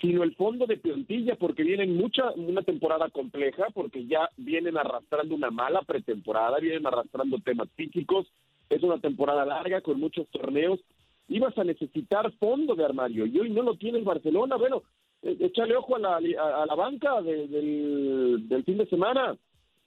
sino 0.01 0.23
el 0.23 0.35
fondo 0.35 0.65
de 0.65 0.77
plantilla, 0.77 1.35
porque 1.35 1.63
vienen 1.63 1.95
mucha, 1.95 2.31
una 2.31 2.61
temporada 2.61 3.09
compleja, 3.09 3.67
porque 3.73 4.05
ya 4.05 4.29
vienen 4.37 4.77
arrastrando 4.77 5.35
una 5.35 5.51
mala 5.51 5.81
pretemporada, 5.81 6.59
vienen 6.59 6.85
arrastrando 6.85 7.39
temas 7.39 7.69
físicos, 7.75 8.27
es 8.69 8.83
una 8.83 8.99
temporada 8.99 9.45
larga 9.45 9.81
con 9.81 9.99
muchos 9.99 10.27
torneos, 10.29 10.79
ibas 11.27 11.57
a 11.57 11.63
necesitar 11.63 12.31
fondo 12.33 12.75
de 12.75 12.83
armario, 12.83 13.25
y 13.25 13.39
hoy 13.39 13.49
no 13.49 13.63
lo 13.63 13.75
tiene 13.75 13.99
el 13.99 14.03
Barcelona, 14.03 14.57
bueno, 14.57 14.83
eh, 15.21 15.37
échale 15.39 15.75
ojo 15.75 15.95
a 15.95 15.99
la, 15.99 16.17
a, 16.17 16.65
la 16.65 16.75
banca 16.75 17.21
del, 17.21 18.47
del 18.47 18.63
fin 18.63 18.77
de 18.77 18.87
semana, 18.87 19.37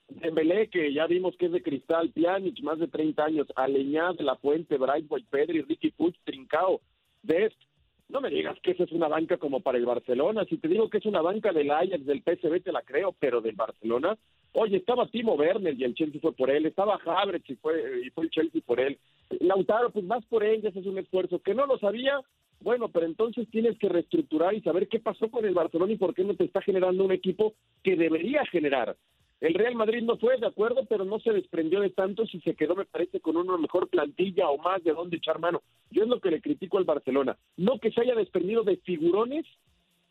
Dembélé, 0.08 0.68
que 0.68 0.92
ya 0.92 1.06
vimos 1.06 1.36
que 1.36 1.46
es 1.46 1.52
de 1.52 1.62
cristal, 1.62 2.10
Pjanic, 2.10 2.62
más 2.62 2.78
de 2.78 2.88
30 2.88 3.24
años, 3.24 3.46
Aleñá 3.56 4.14
de 4.14 4.24
la 4.24 4.36
Fuente, 4.36 4.78
Bright 4.78 5.06
Boy, 5.06 5.22
Pedri, 5.28 5.60
Ricky 5.62 5.90
Puig, 5.90 6.14
Trincao, 6.24 6.80
Dest, 7.22 7.60
no 8.08 8.20
me 8.20 8.30
digas 8.30 8.58
que 8.62 8.70
esa 8.72 8.84
es 8.84 8.92
una 8.92 9.08
banca 9.08 9.36
como 9.36 9.60
para 9.60 9.78
el 9.78 9.86
Barcelona. 9.86 10.44
Si 10.48 10.58
te 10.58 10.68
digo 10.68 10.88
que 10.88 10.98
es 10.98 11.06
una 11.06 11.20
banca 11.20 11.52
del 11.52 11.70
Ajax, 11.70 12.06
del 12.06 12.22
PSV, 12.22 12.62
te 12.62 12.72
la 12.72 12.82
creo, 12.82 13.14
pero 13.18 13.40
del 13.40 13.54
Barcelona. 13.54 14.16
Oye, 14.52 14.78
estaba 14.78 15.06
Timo 15.08 15.34
Werner 15.34 15.74
y 15.74 15.84
el 15.84 15.94
Chelsea 15.94 16.20
fue 16.20 16.32
por 16.32 16.50
él. 16.50 16.66
Estaba 16.66 16.98
Havertz 17.04 17.48
y 17.50 17.54
fue, 17.56 18.06
y 18.06 18.10
fue 18.10 18.24
el 18.24 18.30
Chelsea 18.30 18.62
por 18.64 18.80
él. 18.80 18.98
Lautaro, 19.40 19.90
pues 19.90 20.04
más 20.04 20.24
por 20.26 20.42
él, 20.42 20.64
ese 20.64 20.80
es 20.80 20.86
un 20.86 20.98
esfuerzo. 20.98 21.40
Que 21.40 21.54
no 21.54 21.66
lo 21.66 21.78
sabía, 21.78 22.20
bueno, 22.60 22.88
pero 22.88 23.06
entonces 23.06 23.48
tienes 23.50 23.78
que 23.78 23.88
reestructurar 23.88 24.54
y 24.54 24.62
saber 24.62 24.88
qué 24.88 24.98
pasó 24.98 25.30
con 25.30 25.44
el 25.44 25.54
Barcelona 25.54 25.92
y 25.92 25.96
por 25.96 26.14
qué 26.14 26.24
no 26.24 26.34
te 26.34 26.44
está 26.44 26.60
generando 26.62 27.04
un 27.04 27.12
equipo 27.12 27.54
que 27.82 27.96
debería 27.96 28.44
generar. 28.46 28.96
El 29.40 29.54
Real 29.54 29.76
Madrid 29.76 30.02
no 30.02 30.16
fue 30.16 30.36
de 30.38 30.46
acuerdo, 30.46 30.84
pero 30.88 31.04
no 31.04 31.20
se 31.20 31.32
desprendió 31.32 31.80
de 31.80 31.90
tanto 31.90 32.26
si 32.26 32.40
se 32.40 32.56
quedó, 32.56 32.74
me 32.74 32.86
parece, 32.86 33.20
con 33.20 33.36
una 33.36 33.56
mejor 33.56 33.88
plantilla 33.88 34.48
o 34.48 34.58
más 34.58 34.82
de 34.82 34.92
dónde 34.92 35.18
echar 35.18 35.38
mano. 35.38 35.62
Yo 35.90 36.02
es 36.02 36.08
lo 36.08 36.20
que 36.20 36.32
le 36.32 36.40
critico 36.40 36.78
al 36.78 36.84
Barcelona. 36.84 37.38
No 37.56 37.78
que 37.78 37.92
se 37.92 38.00
haya 38.00 38.16
desprendido 38.16 38.64
de 38.64 38.78
figurones, 38.78 39.46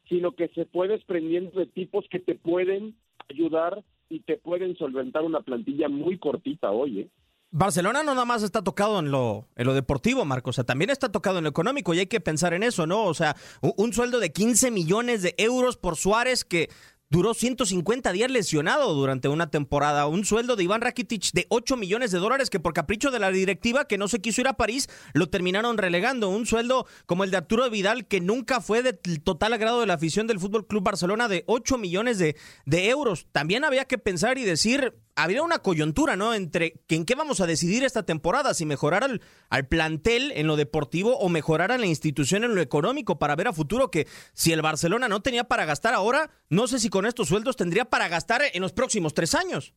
sino 0.08 0.32
que 0.32 0.48
se 0.50 0.65
fue 0.65 0.88
desprendiendo 0.88 1.60
de 1.60 1.65
tipos 1.65 2.08
que 2.10 2.20
te 2.20 2.36
pueden 2.36 2.96
ayudar 3.29 3.84
y 4.09 4.21
te 4.21 4.37
pueden 4.37 4.75
solventar 4.77 5.23
una 5.23 5.41
plantilla 5.41 5.89
muy 5.89 6.17
cortita 6.17 6.71
hoy, 6.71 7.01
¿eh? 7.01 7.09
Barcelona 7.49 8.03
no 8.03 8.13
nada 8.13 8.25
más 8.25 8.43
está 8.43 8.61
tocado 8.61 8.99
en 8.99 9.09
lo, 9.09 9.47
en 9.55 9.65
lo 9.65 9.73
deportivo, 9.73 10.25
Marcos, 10.25 10.55
o 10.55 10.57
sea, 10.57 10.63
también 10.65 10.89
está 10.89 11.09
tocado 11.09 11.37
en 11.37 11.45
lo 11.45 11.49
económico 11.49 11.93
y 11.93 11.99
hay 11.99 12.07
que 12.07 12.19
pensar 12.19 12.53
en 12.53 12.61
eso, 12.61 12.85
¿no? 12.85 13.05
O 13.05 13.13
sea, 13.13 13.37
un, 13.61 13.71
un 13.77 13.93
sueldo 13.93 14.19
de 14.19 14.33
15 14.33 14.69
millones 14.69 15.21
de 15.21 15.33
euros 15.37 15.77
por 15.77 15.95
Suárez 15.95 16.43
que 16.43 16.69
duró 17.09 17.33
150 17.33 18.11
días 18.11 18.29
lesionado 18.29 18.93
durante 18.93 19.29
una 19.29 19.49
temporada. 19.49 20.07
Un 20.07 20.25
sueldo 20.25 20.55
de 20.55 20.63
Iván 20.63 20.81
Rakitic 20.81 21.31
de 21.31 21.45
8 21.49 21.77
millones 21.77 22.11
de 22.11 22.19
dólares 22.19 22.49
que 22.49 22.59
por 22.59 22.73
capricho 22.73 23.11
de 23.11 23.19
la 23.19 23.31
directiva 23.31 23.85
que 23.85 23.97
no 23.97 24.07
se 24.07 24.19
quiso 24.19 24.41
ir 24.41 24.47
a 24.47 24.57
París 24.57 24.89
lo 25.13 25.27
terminaron 25.27 25.77
relegando. 25.77 26.29
Un 26.29 26.45
sueldo 26.45 26.85
como 27.05 27.23
el 27.23 27.31
de 27.31 27.37
Arturo 27.37 27.69
Vidal 27.69 28.07
que 28.07 28.19
nunca 28.19 28.61
fue 28.61 28.83
de 28.83 28.93
total 28.93 29.53
agrado 29.53 29.79
de 29.79 29.87
la 29.87 29.93
afición 29.93 30.27
del 30.27 30.39
Fútbol 30.39 30.67
Club 30.67 30.83
Barcelona 30.83 31.27
de 31.27 31.43
8 31.47 31.77
millones 31.77 32.17
de, 32.17 32.35
de 32.65 32.89
euros. 32.89 33.27
También 33.31 33.63
había 33.63 33.85
que 33.85 33.97
pensar 33.97 34.37
y 34.37 34.43
decir 34.43 34.93
habría 35.17 35.41
una 35.41 35.59
coyuntura, 35.59 36.15
¿no? 36.15 36.33
Entre 36.33 36.74
en 36.88 37.05
qué 37.05 37.15
vamos 37.15 37.41
a 37.41 37.47
decidir 37.47 37.83
esta 37.83 38.03
temporada, 38.03 38.53
si 38.53 38.65
mejorar 38.65 39.03
al, 39.03 39.67
plantel 39.67 40.31
en 40.36 40.47
lo 40.47 40.55
deportivo 40.55 41.17
o 41.17 41.27
mejorar 41.27 41.71
a 41.71 41.77
la 41.77 41.88
institución 41.88 42.43
en 42.43 42.55
lo 42.55 42.62
económico 42.62 43.17
para 43.19 43.36
ver 43.36 43.47
a 43.47 43.53
futuro 43.53 43.89
que 43.89 44.05
si 44.33 44.53
el 44.53 44.62
Barcelona 44.62 45.09
no 45.09 45.21
tenía 45.21 45.43
para 45.43 45.65
gastar 45.65 45.95
ahora, 45.95 46.29
no 46.50 46.67
sé 46.67 46.79
si 46.79 46.89
con 46.89 47.05
estos 47.05 47.27
sueldos 47.27 47.57
tendría 47.57 47.86
para 47.86 48.07
gastar 48.07 48.41
en 48.53 48.62
los 48.62 48.74
próximos 48.74 49.13
tres 49.13 49.33
años. 49.33 49.74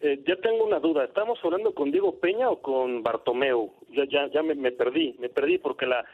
Eh, 0.00 0.22
ya 0.26 0.36
tengo 0.36 0.64
una 0.64 0.78
duda, 0.78 1.04
¿estamos 1.04 1.40
hablando 1.42 1.74
con 1.74 1.90
Diego 1.90 2.20
Peña 2.20 2.48
o 2.48 2.62
con 2.62 3.02
Bartomeu? 3.02 3.74
Ya, 3.90 4.04
ya, 4.08 4.30
ya 4.32 4.42
me 4.44 4.70
perdí, 4.70 5.16
me 5.18 5.28
perdí 5.28 5.58
porque 5.58 5.86
la 5.86 6.04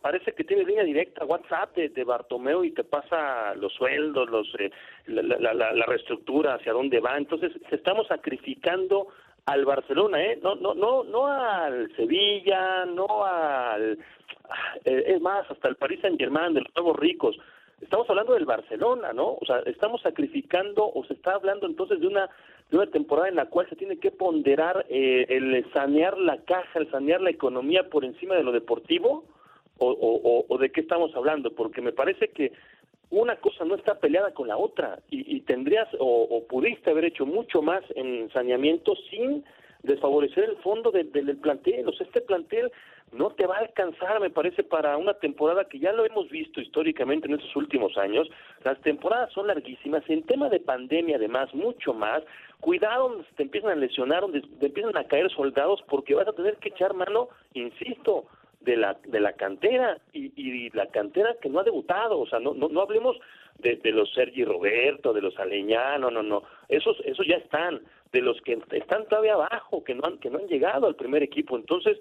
parece 0.00 0.32
que 0.32 0.44
tiene 0.44 0.64
línea 0.64 0.84
directa 0.84 1.24
WhatsApp 1.24 1.74
de, 1.74 1.88
de, 1.88 2.04
Bartomeu 2.04 2.64
y 2.64 2.72
te 2.72 2.84
pasa 2.84 3.54
los 3.54 3.72
sueldos, 3.72 4.28
los 4.28 4.48
eh, 4.58 4.70
la, 5.06 5.86
reestructura, 5.86 6.54
hacia 6.54 6.72
dónde 6.72 7.00
va. 7.00 7.16
Entonces, 7.16 7.52
estamos 7.70 8.06
sacrificando 8.06 9.08
al 9.46 9.64
Barcelona, 9.64 10.22
¿eh? 10.22 10.38
No, 10.42 10.54
no, 10.54 10.74
no, 10.74 11.04
no 11.04 11.26
al 11.26 11.94
Sevilla, 11.96 12.84
no 12.84 13.24
al... 13.24 13.98
Eh, 14.84 15.04
es 15.06 15.20
más, 15.20 15.50
hasta 15.50 15.68
el 15.68 15.76
Paris 15.76 16.00
Saint-Germain, 16.02 16.54
de 16.54 16.60
los 16.60 16.74
nuevos 16.74 16.98
ricos. 16.98 17.36
Estamos 17.80 18.08
hablando 18.10 18.34
del 18.34 18.44
Barcelona, 18.44 19.12
¿no? 19.12 19.38
O 19.40 19.46
sea, 19.46 19.60
estamos 19.60 20.02
sacrificando 20.02 20.90
o 20.92 21.04
se 21.06 21.14
está 21.14 21.34
hablando 21.34 21.66
entonces 21.66 22.00
de 22.00 22.06
una 22.06 22.28
de 22.70 22.76
una 22.76 22.86
temporada 22.86 23.28
en 23.28 23.34
la 23.34 23.46
cual 23.46 23.68
se 23.68 23.74
tiene 23.74 23.98
que 23.98 24.12
ponderar 24.12 24.86
eh, 24.88 25.26
el 25.28 25.66
sanear 25.72 26.16
la 26.18 26.36
caja, 26.44 26.78
el 26.78 26.88
sanear 26.90 27.20
la 27.20 27.30
economía 27.30 27.88
por 27.90 28.04
encima 28.04 28.36
de 28.36 28.44
lo 28.44 28.52
deportivo 28.52 29.24
o, 29.80 30.44
o, 30.48 30.58
de 30.58 30.70
qué 30.70 30.82
estamos 30.82 31.14
hablando, 31.14 31.50
porque 31.52 31.80
me 31.80 31.92
parece 31.92 32.28
que 32.28 32.52
una 33.10 33.36
cosa 33.36 33.64
no 33.64 33.74
está 33.74 33.98
peleada 33.98 34.32
con 34.32 34.48
la 34.48 34.56
otra 34.56 35.00
y, 35.10 35.40
tendrías 35.40 35.88
o, 35.98 36.44
pudiste 36.48 36.90
haber 36.90 37.06
hecho 37.06 37.26
mucho 37.26 37.60
más 37.60 37.82
en 37.96 38.30
saneamiento 38.32 38.94
sin 39.10 39.44
desfavorecer 39.82 40.44
el 40.44 40.56
fondo 40.58 40.90
del 40.92 41.36
plantel. 41.38 41.88
O 41.88 41.92
sea, 41.92 42.06
este 42.06 42.20
plantel 42.20 42.70
no 43.12 43.30
te 43.30 43.46
va 43.46 43.56
a 43.56 43.60
alcanzar, 43.60 44.20
me 44.20 44.30
parece, 44.30 44.62
para 44.62 44.96
una 44.96 45.14
temporada 45.14 45.64
que 45.64 45.80
ya 45.80 45.92
lo 45.92 46.04
hemos 46.04 46.28
visto 46.28 46.60
históricamente 46.60 47.26
en 47.26 47.34
estos 47.34 47.56
últimos 47.56 47.96
años. 47.98 48.28
Las 48.62 48.80
temporadas 48.82 49.32
son 49.32 49.48
larguísimas. 49.48 50.04
En 50.08 50.22
tema 50.22 50.48
de 50.48 50.60
pandemia, 50.60 51.16
además, 51.16 51.52
mucho 51.52 51.92
más. 51.92 52.22
Cuidado 52.60 53.24
te 53.36 53.42
empiezan 53.42 53.72
a 53.72 53.74
lesionar, 53.74 54.24
te 54.60 54.66
empiezan 54.66 54.96
a 54.96 55.04
caer 55.04 55.28
soldados, 55.30 55.82
porque 55.88 56.14
vas 56.14 56.28
a 56.28 56.32
tener 56.32 56.56
que 56.58 56.68
echar 56.68 56.94
mano, 56.94 57.30
insisto, 57.54 58.26
de 58.60 58.76
la 58.76 58.98
de 59.06 59.20
la 59.20 59.32
cantera 59.32 59.98
y, 60.12 60.32
y 60.36 60.70
la 60.70 60.86
cantera 60.86 61.36
que 61.40 61.48
no 61.48 61.60
ha 61.60 61.64
debutado 61.64 62.18
o 62.18 62.26
sea 62.26 62.40
no 62.40 62.52
no, 62.54 62.68
no 62.68 62.82
hablemos 62.82 63.16
de, 63.58 63.76
de, 63.76 63.90
los 63.90 64.12
Sergi 64.12 64.44
Roberto 64.44 65.12
de 65.12 65.22
los 65.22 65.38
Aleñano 65.38 66.10
no 66.10 66.22
no 66.22 66.42
esos 66.68 67.00
esos 67.04 67.26
ya 67.26 67.36
están 67.36 67.80
de 68.12 68.20
los 68.20 68.40
que 68.42 68.58
están 68.72 69.06
todavía 69.06 69.34
abajo 69.34 69.84
que 69.84 69.94
no 69.94 70.04
han 70.04 70.18
que 70.18 70.30
no 70.30 70.38
han 70.38 70.48
llegado 70.48 70.86
al 70.86 70.96
primer 70.96 71.22
equipo. 71.22 71.56
Entonces 71.56 71.98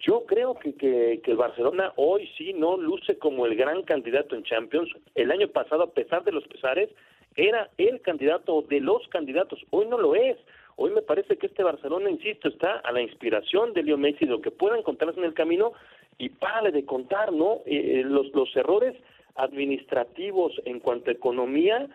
yo 0.00 0.24
creo 0.26 0.54
que, 0.54 0.74
que, 0.74 1.20
el 1.24 1.36
Barcelona 1.36 1.92
hoy 1.96 2.28
sí 2.38 2.52
no 2.52 2.76
luce 2.76 3.18
como 3.18 3.46
el 3.46 3.56
gran 3.56 3.82
candidato 3.82 4.36
en 4.36 4.44
Champions. 4.44 4.90
El 5.14 5.32
año 5.32 5.48
pasado 5.48 5.82
a 5.82 5.92
pesar 5.92 6.22
de 6.24 6.32
los 6.32 6.46
pesares 6.46 6.90
era 7.34 7.68
el 7.78 8.00
candidato 8.00 8.62
de 8.62 8.80
los 8.80 9.06
candidatos. 9.08 9.60
Hoy 9.70 9.86
no 9.86 9.98
lo 9.98 10.14
es. 10.14 10.36
Hoy 10.76 10.92
me 10.92 11.02
parece 11.02 11.36
que 11.36 11.48
este 11.48 11.64
Barcelona, 11.64 12.08
insisto, 12.08 12.48
está 12.48 12.78
a 12.78 12.92
la 12.92 13.02
inspiración 13.02 13.72
de 13.72 13.82
Leo 13.82 13.98
Messi, 13.98 14.26
lo 14.26 14.40
que 14.40 14.52
pueda 14.52 14.78
encontrarse 14.78 15.18
en 15.18 15.26
el 15.26 15.34
camino 15.34 15.72
y 16.18 16.28
párale 16.30 16.72
de 16.72 16.84
contar, 16.84 17.32
¿no? 17.32 17.60
Eh, 17.64 18.00
eh, 18.00 18.02
los, 18.04 18.32
los 18.34 18.54
errores 18.56 18.94
administrativos 19.36 20.52
en 20.64 20.80
cuanto 20.80 21.10
a 21.10 21.14
economía 21.14 21.88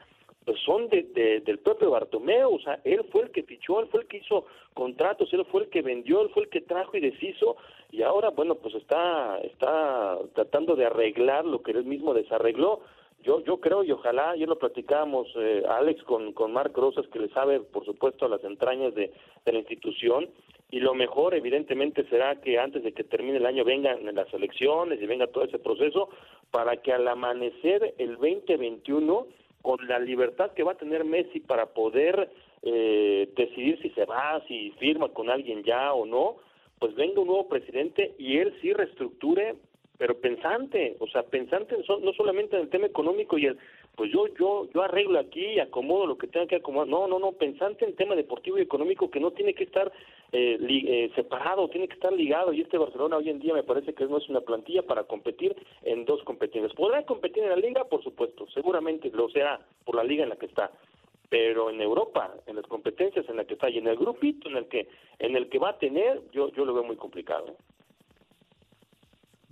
pues 0.45 0.59
son 0.61 0.89
de, 0.89 1.41
del 1.45 1.59
propio 1.59 1.91
Bartomeu, 1.91 2.55
o 2.55 2.59
sea, 2.59 2.79
él 2.83 3.05
fue 3.11 3.23
el 3.23 3.31
que 3.31 3.43
fichó, 3.43 3.79
él 3.79 3.87
fue 3.87 4.01
el 4.01 4.07
que 4.07 4.17
hizo 4.17 4.45
contratos, 4.73 5.31
él 5.33 5.45
fue 5.45 5.63
el 5.63 5.69
que 5.69 5.81
vendió, 5.81 6.21
él 6.21 6.29
fue 6.33 6.43
el 6.43 6.49
que 6.49 6.61
trajo 6.61 6.97
y 6.97 6.99
deshizo, 6.99 7.55
y 7.91 8.01
ahora, 8.01 8.29
bueno, 8.29 8.55
pues 8.55 8.75
está, 8.75 9.39
está 9.39 10.17
tratando 10.33 10.75
de 10.75 10.85
arreglar 10.85 11.45
lo 11.45 11.61
que 11.61 11.71
él 11.71 11.85
mismo 11.85 12.13
desarregló. 12.13 12.81
Yo, 13.23 13.41
yo 13.45 13.61
creo 13.61 13.85
y 13.85 13.91
ojalá, 13.91 14.35
ya 14.35 14.45
lo 14.45 14.59
platicábamos, 14.59 15.27
eh, 15.37 15.63
Alex, 15.69 16.03
con, 16.03 16.33
con 16.33 16.51
Marc 16.51 16.75
Rosas, 16.75 17.07
que 17.07 17.19
le 17.19 17.29
sabe, 17.29 17.61
por 17.61 17.85
supuesto, 17.85 18.25
a 18.25 18.29
las 18.29 18.43
entrañas 18.43 18.93
de, 18.95 19.13
de 19.45 19.51
la 19.53 19.59
institución, 19.59 20.27
y 20.73 20.79
lo 20.79 20.95
mejor 20.95 21.35
evidentemente 21.35 22.03
será 22.09 22.41
que 22.41 22.57
antes 22.57 22.81
de 22.83 22.93
que 22.93 23.03
termine 23.03 23.37
el 23.37 23.45
año 23.45 23.63
vengan 23.63 24.03
las 24.15 24.33
elecciones 24.33 24.99
y 24.99 25.05
venga 25.05 25.27
todo 25.27 25.43
ese 25.43 25.59
proceso 25.59 26.09
para 26.49 26.77
que 26.77 26.91
al 26.91 27.07
amanecer 27.07 27.93
el 27.99 28.15
2021 28.15 29.27
con 29.61 29.87
la 29.87 29.99
libertad 29.99 30.51
que 30.53 30.63
va 30.63 30.71
a 30.71 30.77
tener 30.77 31.05
Messi 31.05 31.41
para 31.41 31.67
poder 31.67 32.27
eh, 32.63 33.29
decidir 33.35 33.79
si 33.83 33.91
se 33.91 34.05
va, 34.05 34.41
si 34.47 34.71
firma 34.79 35.09
con 35.09 35.29
alguien 35.29 35.63
ya 35.63 35.93
o 35.93 36.07
no, 36.07 36.37
pues 36.79 36.95
venga 36.95 37.21
un 37.21 37.27
nuevo 37.27 37.47
presidente 37.47 38.15
y 38.17 38.39
él 38.39 38.57
sí 38.59 38.73
reestructure 38.73 39.53
pero 39.99 40.19
pensante, 40.19 40.97
o 40.99 41.07
sea, 41.07 41.21
pensante 41.21 41.77
no 41.87 42.13
solamente 42.13 42.55
en 42.55 42.63
el 42.63 42.69
tema 42.69 42.87
económico 42.87 43.37
y 43.37 43.45
el, 43.45 43.59
pues 43.95 44.11
yo 44.11 44.27
yo 44.39 44.67
yo 44.73 44.81
arreglo 44.81 45.19
aquí 45.19 45.45
y 45.45 45.59
acomodo 45.59 46.07
lo 46.07 46.17
que 46.17 46.27
tenga 46.27 46.47
que 46.47 46.55
acomodar, 46.55 46.87
no, 46.87 47.07
no, 47.07 47.19
no, 47.19 47.31
pensante 47.33 47.85
en 47.85 47.95
tema 47.95 48.15
deportivo 48.15 48.57
y 48.57 48.61
económico 48.61 49.11
que 49.11 49.19
no 49.19 49.31
tiene 49.31 49.53
que 49.53 49.65
estar 49.65 49.91
eh, 50.31 50.57
eh, 50.59 51.11
separado, 51.15 51.69
tiene 51.69 51.87
que 51.87 51.93
estar 51.93 52.11
ligado 52.11 52.53
y 52.53 52.61
este 52.61 52.77
Barcelona 52.77 53.17
hoy 53.17 53.29
en 53.29 53.39
día 53.39 53.53
me 53.53 53.63
parece 53.63 53.93
que 53.93 54.05
no 54.05 54.17
es 54.17 54.27
una 54.29 54.41
plantilla 54.41 54.81
para 54.81 55.03
competir 55.03 55.55
en 55.83 56.05
dos 56.05 56.23
competencias. 56.23 56.73
¿Podrá 56.73 57.05
competir 57.05 57.43
en 57.43 57.49
la 57.49 57.55
liga? 57.55 57.83
Por 57.85 58.03
supuesto, 58.03 58.47
seguramente 58.51 59.11
lo 59.13 59.29
será 59.29 59.59
por 59.85 59.95
la 59.95 60.03
liga 60.03 60.23
en 60.23 60.29
la 60.29 60.37
que 60.37 60.47
está, 60.47 60.71
pero 61.29 61.69
en 61.69 61.79
Europa, 61.79 62.33
en 62.47 62.55
las 62.55 62.65
competencias 62.65 63.29
en 63.29 63.37
las 63.37 63.45
que 63.45 63.53
está 63.53 63.69
y 63.69 63.77
en 63.77 63.87
el 63.87 63.95
grupito 63.95 64.49
en 64.49 64.57
el 64.57 64.67
que 64.67 64.87
en 65.19 65.35
el 65.35 65.49
que 65.49 65.59
va 65.59 65.69
a 65.69 65.77
tener, 65.77 66.19
yo 66.31 66.51
yo 66.51 66.65
lo 66.65 66.73
veo 66.73 66.83
muy 66.83 66.95
complicado. 66.95 67.55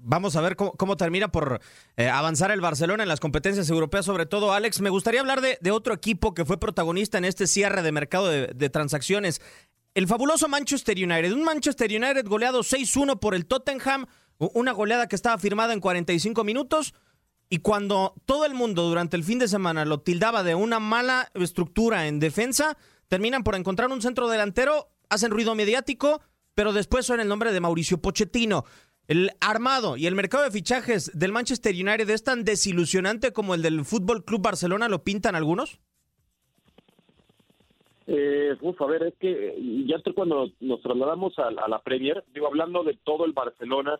Vamos 0.03 0.35
a 0.35 0.41
ver 0.41 0.55
cómo, 0.55 0.97
termina 0.97 1.31
por 1.31 1.61
eh, 1.95 2.09
avanzar 2.09 2.51
el 2.51 2.59
Barcelona 2.59 3.03
en 3.03 3.09
las 3.09 3.19
competencias 3.19 3.69
europeas, 3.69 4.05
sobre 4.05 4.25
todo, 4.25 4.51
Alex. 4.51 4.81
Me 4.81 4.89
gustaría 4.89 5.19
hablar 5.19 5.41
de, 5.41 5.59
de 5.61 5.71
otro 5.71 5.93
equipo 5.93 6.33
que 6.33 6.43
fue 6.43 6.59
protagonista 6.59 7.19
en 7.19 7.25
este 7.25 7.45
cierre 7.45 7.83
de 7.83 7.91
mercado 7.91 8.27
de, 8.27 8.47
de, 8.47 8.69
transacciones. 8.69 9.41
El 9.93 10.07
fabuloso 10.07 10.47
Manchester 10.47 10.97
United. 10.97 11.31
Un 11.33 11.43
Manchester 11.43 11.89
United 11.91 12.25
goleado 12.25 12.61
6-1 12.61 13.19
por 13.19 13.35
el 13.35 13.45
Tottenham, 13.45 14.07
una 14.37 14.71
goleada 14.71 15.07
que 15.07 15.15
estaba 15.15 15.37
firmada 15.37 15.73
en 15.73 15.79
45 15.79 16.43
minutos. 16.43 16.95
Y 17.49 17.57
cuando 17.57 18.15
todo 18.25 18.45
el 18.45 18.53
mundo 18.53 18.83
durante 18.83 19.17
el 19.17 19.23
fin 19.23 19.37
de 19.37 19.49
semana 19.49 19.85
lo 19.85 19.99
tildaba 19.99 20.41
de 20.41 20.55
una 20.55 20.79
mala 20.79 21.29
estructura 21.35 22.07
en 22.07 22.19
defensa, 22.19 22.77
terminan 23.07 23.43
por 23.43 23.55
encontrar 23.55 23.91
un 23.91 24.01
centro 24.01 24.29
delantero, 24.29 24.89
hacen 25.09 25.31
ruido 25.31 25.53
mediático, 25.53 26.21
pero 26.55 26.71
después 26.71 27.05
son 27.05 27.19
el 27.19 27.27
nombre 27.27 27.51
de 27.51 27.59
Mauricio 27.59 28.01
Pochettino. 28.01 28.63
El 29.07 29.31
armado 29.41 29.97
y 29.97 30.07
el 30.07 30.15
mercado 30.15 30.43
de 30.43 30.51
fichajes 30.51 31.11
del 31.17 31.31
Manchester 31.31 31.73
United 31.73 32.09
es 32.09 32.23
tan 32.23 32.43
desilusionante 32.43 33.33
como 33.33 33.53
el 33.55 33.61
del 33.61 33.83
Fútbol 33.83 34.23
Club 34.23 34.41
Barcelona, 34.41 34.87
¿lo 34.87 35.03
pintan 35.03 35.35
algunos? 35.35 35.79
Eh, 38.07 38.55
uf, 38.61 38.81
a 38.81 38.85
ver, 38.87 39.03
es 39.03 39.13
que 39.19 39.55
ya 39.85 39.97
estoy 39.97 40.13
cuando 40.13 40.51
nos 40.59 40.81
trasladamos 40.81 41.37
a, 41.39 41.47
a, 41.47 41.67
la 41.67 41.81
Premier, 41.81 42.23
digo, 42.33 42.47
hablando 42.47 42.83
de 42.83 42.97
todo 43.03 43.25
el 43.25 43.31
Barcelona, 43.31 43.99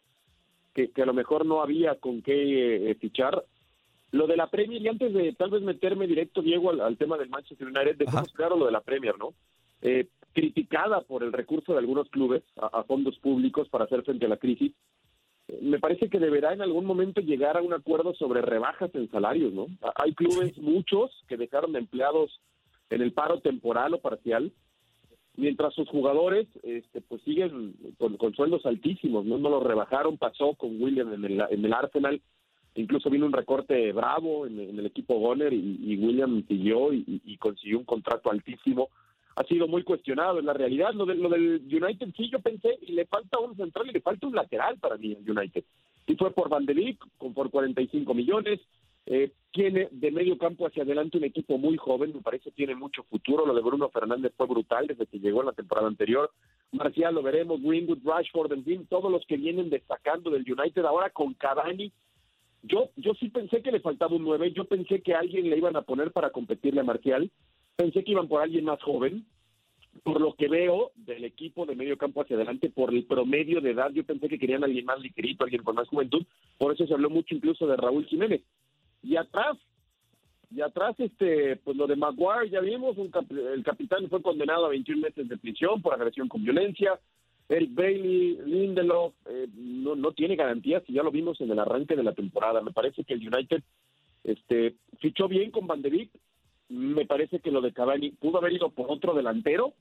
que, 0.74 0.92
que 0.92 1.02
a 1.02 1.06
lo 1.06 1.14
mejor 1.14 1.46
no 1.46 1.62
había 1.62 1.96
con 1.96 2.22
qué 2.22 2.92
eh, 2.92 2.96
fichar. 2.96 3.46
Lo 4.12 4.28
de 4.28 4.36
la 4.36 4.50
Premier, 4.50 4.82
y 4.82 4.88
antes 4.90 5.14
de 5.14 5.34
tal 5.34 5.52
vez 5.52 5.62
meterme 5.62 6.08
directo, 6.08 6.42
Diego, 6.42 6.72
al, 6.72 6.82
al 6.82 6.98
tema 6.98 7.18
del 7.18 7.30
Manchester 7.30 7.68
United, 7.68 7.96
dejemos 7.96 8.34
claro 8.34 8.58
lo 8.58 8.66
de 8.66 8.72
la 8.74 8.82
Premier, 8.82 9.18
¿no? 9.18 9.34
Eh, 9.82 10.08
criticada 10.34 11.02
por 11.02 11.24
el 11.24 11.34
recurso 11.34 11.74
de 11.74 11.80
algunos 11.80 12.10
clubes 12.10 12.44
a, 12.58 12.68
a 12.80 12.84
fondos 12.84 13.18
públicos 13.20 13.70
para 13.70 13.86
hacer 13.86 14.04
frente 14.04 14.26
a 14.26 14.30
la 14.30 14.38
crisis, 14.38 14.74
me 15.60 15.80
parece 15.80 16.10
que 16.10 16.20
deberá 16.20 16.54
en 16.54 16.62
algún 16.62 16.86
momento 16.86 17.20
llegar 17.22 17.58
a 17.58 17.62
un 17.62 17.74
acuerdo 17.74 18.14
sobre 18.14 18.42
rebajas 18.42 18.94
en 18.96 19.10
salarios, 19.10 19.52
¿no? 19.52 19.68
Hay 19.96 20.14
clubes, 20.14 20.58
muchos, 20.58 21.12
que 21.28 21.36
dejaron 21.38 21.76
empleados 21.76 22.40
en 22.90 23.02
el 23.02 23.12
paro 23.12 23.40
temporal 23.42 23.94
o 23.94 24.00
parcial, 24.02 24.52
mientras 25.36 25.74
sus 25.74 25.90
jugadores 25.90 26.48
este, 26.64 27.02
pues 27.02 27.22
siguen 27.24 27.76
con, 27.98 28.18
con 28.18 28.34
sueldos 28.34 28.66
altísimos, 28.66 29.26
¿no? 29.26 29.38
No 29.38 29.50
los 29.50 29.64
rebajaron, 29.64 30.18
pasó 30.18 30.54
con 30.56 30.82
William 30.82 31.14
en 31.14 31.26
el, 31.26 31.44
en 31.50 31.66
el 31.66 31.74
Arsenal, 31.74 32.22
incluso 32.76 33.10
vino 33.10 33.26
un 33.26 33.34
recorte 33.34 33.92
bravo 33.92 34.46
en, 34.46 34.60
en 34.60 34.80
el 34.80 34.86
equipo 34.86 35.20
Goner 35.20 35.52
y, 35.52 35.80
y 35.84 35.98
William 35.98 36.46
siguió 36.48 36.94
y, 36.94 37.22
y 37.26 37.38
consiguió 37.38 37.80
un 37.80 37.86
contrato 37.86 38.32
altísimo 38.32 38.90
ha 39.36 39.44
sido 39.44 39.68
muy 39.68 39.84
cuestionado 39.84 40.40
en 40.40 40.46
la 40.46 40.54
realidad. 40.54 40.94
Lo, 40.94 41.06
de, 41.06 41.16
lo 41.16 41.30
del 41.30 41.62
United 41.66 42.10
sí 42.16 42.30
yo 42.30 42.40
pensé, 42.40 42.78
y 42.82 42.94
le 42.94 43.06
falta 43.06 43.40
un 43.40 43.56
central 43.56 43.90
y 43.90 43.94
le 43.94 44.02
falta 44.02 44.28
un 44.28 44.36
lateral 44.36 44.78
para 44.78 44.98
mí 44.98 45.14
el 45.14 45.30
United. 45.30 45.64
Y 46.08 46.16
fue 46.16 46.32
por 46.32 46.50
Van 46.50 46.66
de 46.66 46.74
Beek, 46.74 47.00
con 47.18 47.34
por 47.34 47.50
45 47.50 48.14
millones. 48.14 48.60
Eh, 49.06 49.32
tiene 49.52 49.90
de 49.92 50.12
medio 50.12 50.38
campo 50.38 50.68
hacia 50.68 50.84
adelante 50.84 51.18
un 51.18 51.24
equipo 51.24 51.58
muy 51.58 51.76
joven, 51.76 52.14
me 52.14 52.22
parece 52.22 52.52
tiene 52.52 52.76
mucho 52.76 53.04
futuro. 53.04 53.46
Lo 53.46 53.54
de 53.54 53.62
Bruno 53.62 53.90
Fernández 53.90 54.34
fue 54.38 54.48
brutal 54.48 54.88
desde 54.88 55.08
que 55.08 55.20
llegó 55.20 55.42
en 55.42 55.48
la 55.48 55.54
temporada 55.54 55.88
anterior. 55.88 56.32
Marcial 56.72 57.16
lo 57.16 57.22
veremos, 57.22 57.62
Greenwood, 57.62 58.06
Rashford, 58.06 58.54
en 58.54 58.64
fin, 58.64 58.88
todos 58.88 59.12
los 59.12 59.26
que 59.26 59.38
vienen 59.38 59.70
destacando 59.70 60.30
del 60.30 60.50
United 60.50 60.86
ahora 60.86 61.10
con 61.10 61.34
Cavani. 61.34 61.92
Yo, 62.64 62.92
yo 62.96 63.14
sí 63.16 63.30
pensé 63.30 63.62
que 63.62 63.72
le 63.72 63.80
faltaba 63.80 64.16
un 64.16 64.24
9, 64.24 64.52
yo 64.52 64.66
pensé 64.66 65.02
que 65.02 65.16
alguien 65.16 65.50
le 65.50 65.58
iban 65.58 65.76
a 65.76 65.82
poner 65.82 66.12
para 66.12 66.30
competirle 66.30 66.82
a 66.82 66.86
Marcial, 66.86 67.32
pensé 67.82 68.04
que 68.04 68.12
iban 68.12 68.28
por 68.28 68.44
alguien 68.44 68.66
más 68.66 68.80
joven, 68.84 69.26
por 70.04 70.22
lo 70.22 70.36
que 70.36 70.48
veo 70.48 70.92
del 70.96 71.26
equipo 71.26 71.66
de 71.66 71.76
medio 71.76 71.98
campo 71.98 72.22
hacia 72.22 72.36
adelante, 72.36 72.70
por 72.70 72.94
el 72.94 73.06
promedio 73.06 73.60
de 73.60 73.72
edad, 73.72 73.92
yo 73.92 74.04
pensé 74.04 74.30
que 74.30 74.38
querían 74.38 74.64
alguien 74.64 74.86
más 74.86 75.00
ligerito, 75.00 75.44
alguien 75.44 75.64
con 75.64 75.76
más 75.76 75.88
juventud, 75.88 76.24
por 76.60 76.74
eso 76.74 76.86
se 76.86 76.94
habló 76.94 77.10
mucho 77.10 77.34
incluso 77.34 77.66
de 77.66 77.76
Raúl 77.76 78.06
Jiménez. 78.06 78.42
Y 79.02 79.16
atrás, 79.16 79.58
y 80.56 80.62
atrás, 80.62 80.96
este, 81.00 81.56
pues 81.56 81.76
lo 81.76 81.88
de 81.88 81.96
Maguire, 81.96 82.52
ya 82.52 82.60
vimos, 82.60 82.98
un 82.98 83.12
el 83.32 83.64
capitán 83.64 84.08
fue 84.10 84.22
condenado 84.22 84.68
a 84.68 84.70
21 84.70 85.02
meses 85.02 85.28
de 85.28 85.38
prisión 85.38 85.82
por 85.82 85.96
agresión 85.96 86.28
con 86.28 86.44
violencia. 86.44 87.00
Eric 87.50 87.74
Bailey, 87.74 88.38
Lindelof, 88.46 89.14
eh, 89.26 89.48
no, 89.56 89.96
no 89.96 90.12
tiene 90.12 90.36
garantías 90.36 90.84
y 90.88 90.94
ya 90.94 91.04
lo 91.04 91.12
vimos 91.12 91.42
en 91.42 91.50
el 91.50 91.60
arranque 91.60 91.96
de 91.96 92.04
la 92.04 92.14
temporada. 92.14 92.62
Me 92.62 92.72
parece 92.72 93.04
que 93.04 93.16
el 93.16 93.28
United 93.28 93.64
este, 94.24 94.76
fichó 95.00 95.28
bien 95.28 95.50
con 95.50 95.66
Van 95.66 95.82
de 95.82 95.90
Beek. 95.90 96.12
Me 96.72 97.06
parece 97.06 97.40
que 97.40 97.52
lo 97.52 97.62
de 97.62 97.74
Cavani 97.74 98.12
pudo 98.12 98.38
haber 98.38 98.54
ido 98.54 98.70
por 98.70 98.90
otro 98.90 99.14
delantero, 99.14 99.74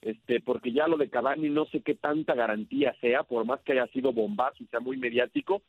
este, 0.00 0.40
porque 0.40 0.72
ya 0.72 0.86
lo 0.86 0.96
de 0.96 1.10
Cavani 1.10 1.48
no 1.48 1.66
sé 1.66 1.80
qué 1.80 1.94
tanta 1.94 2.34
garantía 2.34 2.94
sea, 3.00 3.24
por 3.24 3.44
más 3.44 3.60
que 3.60 3.72
haya 3.72 3.86
sido 3.88 4.12
bombazo 4.12 4.62
y 4.62 4.66
sea 4.66 4.80
muy 4.80 4.96
mediático, 4.96 5.62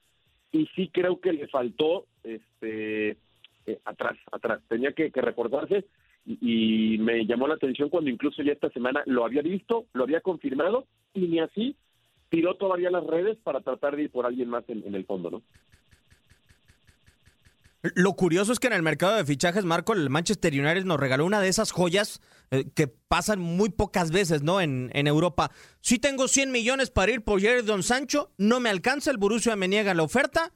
y 0.52 0.68
sí 0.76 0.90
creo 0.94 1.20
que 1.20 1.34
le 1.34 1.48
faltó 1.48 2.06
este 2.24 3.18
eh, 3.66 3.80
atrás, 3.86 4.18
atrás, 4.32 4.62
tenía 4.68 4.92
que, 4.92 5.12
que 5.12 5.22
recordarse 5.22 5.86
y, 6.26 6.98
me 7.00 7.26
llamó 7.26 7.48
la 7.48 7.56
atención 7.56 7.90
cuando 7.90 8.10
incluso 8.10 8.44
ya 8.44 8.54
esta 8.54 8.70
semana 8.70 9.04
lo 9.06 9.26
había 9.26 9.42
visto, 9.42 9.86
lo 9.94 10.04
había 10.04 10.22
confirmado 10.22 10.86
y 11.14 11.22
ni 11.22 11.40
así 11.40 11.76
tiró 12.30 12.56
todavía 12.56 12.92
las 12.92 13.06
redes 13.06 13.38
para 13.44 13.62
tratar 13.62 13.96
de 13.96 14.04
ir 14.04 14.12
por 14.12 14.26
alguien 14.26 14.50
más 14.50 14.64
en, 14.70 14.84
en 14.86 14.96
el 14.96 15.06
fondo, 15.06 15.32
¿no? 15.32 15.42
Lo 17.96 18.14
curioso 18.14 18.54
es 18.54 18.62
que 18.62 18.68
en 18.68 18.74
el 18.74 18.82
mercado 18.82 19.18
de 19.18 19.26
fichajes, 19.26 19.66
Marco, 19.66 19.92
el 19.92 20.10
Manchester 20.10 20.54
United 20.54 20.86
nos 20.86 20.98
regaló 20.98 21.26
una 21.26 21.42
de 21.42 21.50
esas 21.50 21.74
joyas 21.74 22.22
eh, 22.50 22.64
que 22.74 22.88
pasan 22.88 23.42
muy 23.42 23.72
pocas 23.72 24.10
veces, 24.10 24.42
¿no? 24.42 24.62
En, 24.62 24.90
en 24.94 25.06
Europa. 25.06 25.52
Si 25.82 26.00
tengo 26.00 26.30
100 26.30 26.50
millones 26.50 26.92
para 26.92 27.12
ir 27.12 27.26
por 27.26 27.42
Don 27.66 27.84
Sancho, 27.84 28.32
no 28.38 28.62
me 28.62 28.70
alcanza, 28.70 29.12
el 29.12 29.18
Borussia 29.18 29.58
me 29.58 29.68
niega 29.68 29.94
la 29.94 30.04
oferta, 30.04 30.54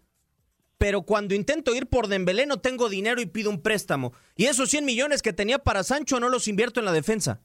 pero 0.78 1.02
cuando 1.02 1.36
intento 1.36 1.76
ir 1.76 1.88
por 1.88 2.08
Dembélé 2.08 2.46
no 2.46 2.62
tengo 2.62 2.88
dinero 2.88 3.20
y 3.20 3.26
pido 3.26 3.50
un 3.50 3.62
préstamo. 3.62 4.14
Y 4.38 4.46
esos 4.46 4.70
100 4.70 4.86
millones 4.86 5.22
que 5.22 5.34
tenía 5.34 5.60
para 5.60 5.84
Sancho 5.84 6.22
no 6.22 6.30
los 6.30 6.48
invierto 6.48 6.80
en 6.80 6.86
la 6.86 6.94
defensa. 6.94 7.42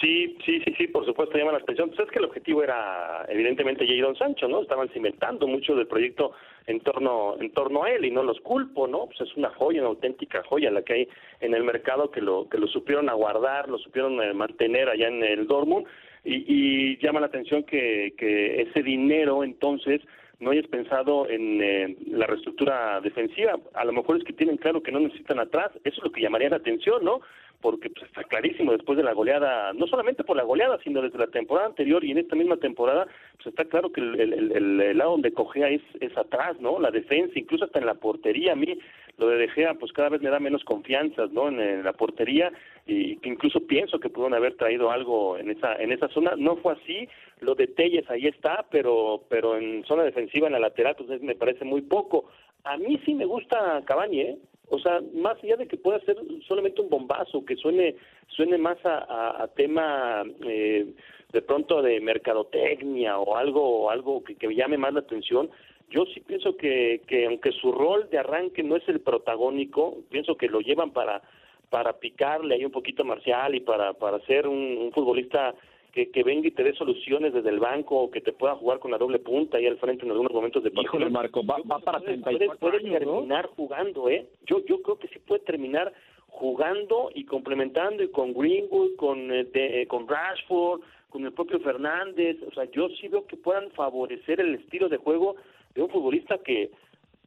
Sí, 0.00 0.36
sí, 0.44 0.60
sí, 0.64 0.74
sí, 0.76 0.86
por 0.88 1.04
supuesto 1.04 1.36
llama 1.36 1.52
la 1.52 1.58
atención. 1.58 1.88
Pues 1.88 2.00
es 2.00 2.10
que 2.10 2.18
el 2.18 2.24
objetivo 2.24 2.62
era 2.62 3.24
evidentemente 3.28 3.86
Jadon 3.86 4.16
Sancho, 4.16 4.48
¿no? 4.48 4.62
Estaban 4.62 4.88
cimentando 4.90 5.46
mucho 5.46 5.74
del 5.74 5.86
proyecto 5.86 6.32
en 6.66 6.80
torno 6.80 7.36
en 7.40 7.50
torno 7.52 7.84
a 7.84 7.90
él 7.90 8.04
y 8.04 8.10
no 8.10 8.22
los 8.22 8.40
culpo, 8.40 8.86
¿no? 8.86 9.06
Pues 9.06 9.20
es 9.20 9.36
una 9.36 9.50
joya, 9.50 9.80
una 9.80 9.90
auténtica 9.90 10.42
joya 10.44 10.70
la 10.70 10.82
que 10.82 10.92
hay 10.92 11.08
en 11.40 11.54
el 11.54 11.64
mercado 11.64 12.10
que 12.10 12.20
lo 12.20 12.48
que 12.48 12.58
lo 12.58 12.66
supieron 12.68 13.08
aguardar, 13.08 13.68
lo 13.68 13.78
supieron 13.78 14.22
eh, 14.22 14.32
mantener 14.32 14.88
allá 14.88 15.08
en 15.08 15.22
el 15.22 15.46
Dortmund 15.46 15.86
y, 16.24 16.44
y 16.46 16.98
llama 16.98 17.20
la 17.20 17.26
atención 17.26 17.64
que, 17.64 18.14
que 18.16 18.62
ese 18.62 18.82
dinero 18.82 19.44
entonces 19.44 20.00
no 20.40 20.50
hayas 20.50 20.66
pensado 20.66 21.28
en 21.28 21.62
eh, 21.62 21.96
la 22.06 22.26
reestructura 22.26 23.00
defensiva. 23.00 23.58
A 23.74 23.84
lo 23.84 23.92
mejor 23.92 24.16
es 24.18 24.24
que 24.24 24.32
tienen 24.32 24.56
claro 24.56 24.82
que 24.82 24.92
no 24.92 25.00
necesitan 25.00 25.38
atrás. 25.38 25.70
Eso 25.84 25.96
es 25.98 26.04
lo 26.04 26.12
que 26.12 26.20
llamaría 26.20 26.50
la 26.50 26.56
atención, 26.56 27.04
¿no? 27.04 27.20
Porque 27.64 27.88
pues, 27.88 28.04
está 28.04 28.24
clarísimo 28.24 28.72
después 28.72 28.98
de 28.98 29.02
la 29.02 29.14
goleada, 29.14 29.72
no 29.72 29.86
solamente 29.86 30.22
por 30.22 30.36
la 30.36 30.42
goleada, 30.42 30.78
sino 30.84 31.00
desde 31.00 31.16
la 31.16 31.28
temporada 31.28 31.68
anterior 31.68 32.04
y 32.04 32.10
en 32.10 32.18
esta 32.18 32.36
misma 32.36 32.58
temporada, 32.58 33.06
pues 33.36 33.46
está 33.46 33.64
claro 33.64 33.90
que 33.90 34.02
el, 34.02 34.98
lado 34.98 35.12
donde 35.12 35.32
cogea 35.32 35.70
es, 35.70 35.80
es 35.98 36.14
atrás, 36.18 36.60
¿no? 36.60 36.78
La 36.78 36.90
defensa, 36.90 37.38
incluso 37.38 37.64
hasta 37.64 37.78
en 37.78 37.86
la 37.86 37.94
portería. 37.94 38.52
A 38.52 38.54
mí 38.54 38.78
lo 39.16 39.28
de 39.28 39.38
De 39.38 39.48
Gea, 39.48 39.72
pues 39.72 39.94
cada 39.94 40.10
vez 40.10 40.20
me 40.20 40.28
da 40.28 40.38
menos 40.40 40.62
confianza, 40.62 41.24
¿no? 41.32 41.48
En, 41.48 41.82
la 41.82 41.94
portería 41.94 42.52
y 42.84 43.16
que 43.16 43.30
incluso 43.30 43.60
pienso 43.66 43.98
que 43.98 44.10
pudieron 44.10 44.34
haber 44.34 44.56
traído 44.56 44.90
algo 44.90 45.38
en 45.38 45.50
esa 45.50 45.76
en 45.76 45.90
esa 45.90 46.08
zona. 46.08 46.34
No 46.36 46.56
fue 46.56 46.74
así. 46.74 47.08
Lo 47.40 47.54
de 47.54 47.68
Telles 47.68 48.10
ahí 48.10 48.26
está, 48.26 48.66
pero 48.70 49.22
pero 49.30 49.56
en 49.56 49.84
zona 49.84 50.02
defensiva, 50.02 50.48
en 50.48 50.52
la 50.52 50.58
lateral, 50.58 50.96
pues 50.96 51.22
me 51.22 51.34
parece 51.34 51.64
muy 51.64 51.80
poco. 51.80 52.26
A 52.64 52.76
mí 52.76 53.00
sí 53.06 53.14
me 53.14 53.24
gusta 53.24 53.82
Cavani, 53.86 54.20
¿eh? 54.20 54.38
O 54.70 54.78
sea, 54.78 55.00
más 55.14 55.42
allá 55.42 55.56
de 55.56 55.68
que 55.68 55.76
pueda 55.76 56.00
ser 56.00 56.16
solamente 56.46 56.80
un 56.80 56.88
bombazo, 56.88 57.44
que 57.44 57.56
suene 57.56 57.96
suene 58.28 58.56
más 58.58 58.78
a, 58.84 59.42
a, 59.42 59.48
tema 59.48 60.24
eh, 60.44 60.86
de 61.32 61.42
pronto 61.42 61.82
de 61.82 62.00
mercadotecnia 62.00 63.18
o 63.18 63.36
algo 63.36 63.90
algo 63.90 64.24
que, 64.24 64.36
llame 64.54 64.78
más 64.78 64.94
la 64.94 65.00
atención, 65.00 65.50
yo 65.90 66.06
sí 66.06 66.20
pienso 66.20 66.56
que, 66.56 67.02
que 67.06 67.26
aunque 67.26 67.52
su 67.52 67.72
rol 67.72 68.08
de 68.10 68.18
arranque 68.18 68.62
no 68.62 68.76
es 68.76 68.88
el 68.88 69.00
protagónico, 69.00 69.98
pienso 70.10 70.36
que 70.36 70.48
lo 70.48 70.60
llevan 70.60 70.92
para 70.92 71.22
para 71.68 71.98
picarle 71.98 72.54
ahí 72.54 72.64
un 72.64 72.70
poquito 72.70 73.04
Marcial 73.04 73.54
y 73.54 73.60
para 73.60 73.92
para 73.92 74.18
ser 74.20 74.46
un 74.48 74.90
futbolista 74.94 75.54
que, 75.94 76.10
que, 76.10 76.24
venga 76.24 76.48
y 76.48 76.50
te 76.50 76.64
dé 76.64 76.74
soluciones 76.74 77.32
desde 77.32 77.50
el 77.50 77.60
banco 77.60 77.96
o 77.96 78.10
que 78.10 78.20
te 78.20 78.32
pueda 78.32 78.56
jugar 78.56 78.80
con 78.80 78.90
la 78.90 78.98
doble 78.98 79.20
punta 79.20 79.58
ahí 79.58 79.66
al 79.66 79.78
frente 79.78 80.04
en 80.04 80.10
algunos 80.10 80.32
momentos 80.32 80.64
de 80.64 80.70
partido. 80.70 80.96
Híjole, 80.96 81.08
Marco, 81.08 81.46
va, 81.46 81.58
va 81.70 81.78
para 81.78 82.00
34 82.00 82.58
puede, 82.58 82.58
puede 82.58 82.82
terminar 82.82 83.44
¿no? 83.46 83.52
jugando, 83.54 84.08
¿eh? 84.08 84.26
Yo 84.44 84.64
yo 84.66 84.82
creo 84.82 84.98
que 84.98 85.06
sí 85.08 85.20
puede 85.20 85.42
terminar 85.44 85.92
jugando 86.26 87.10
y 87.14 87.24
complementando 87.24 88.02
y 88.02 88.08
con 88.08 88.34
Greenwood, 88.34 88.96
con 88.96 89.32
eh, 89.32 89.44
de, 89.44 89.82
eh, 89.82 89.86
con 89.86 90.08
Rashford, 90.08 90.80
con 91.10 91.24
el 91.24 91.32
propio 91.32 91.60
Fernández, 91.60 92.38
o 92.44 92.52
sea, 92.52 92.64
yo 92.72 92.88
sí 93.00 93.06
veo 93.06 93.24
que 93.26 93.36
puedan 93.36 93.70
favorecer 93.70 94.40
el 94.40 94.56
estilo 94.56 94.88
de 94.88 94.96
juego 94.96 95.36
de 95.76 95.82
un 95.82 95.90
futbolista 95.90 96.38
que 96.38 96.72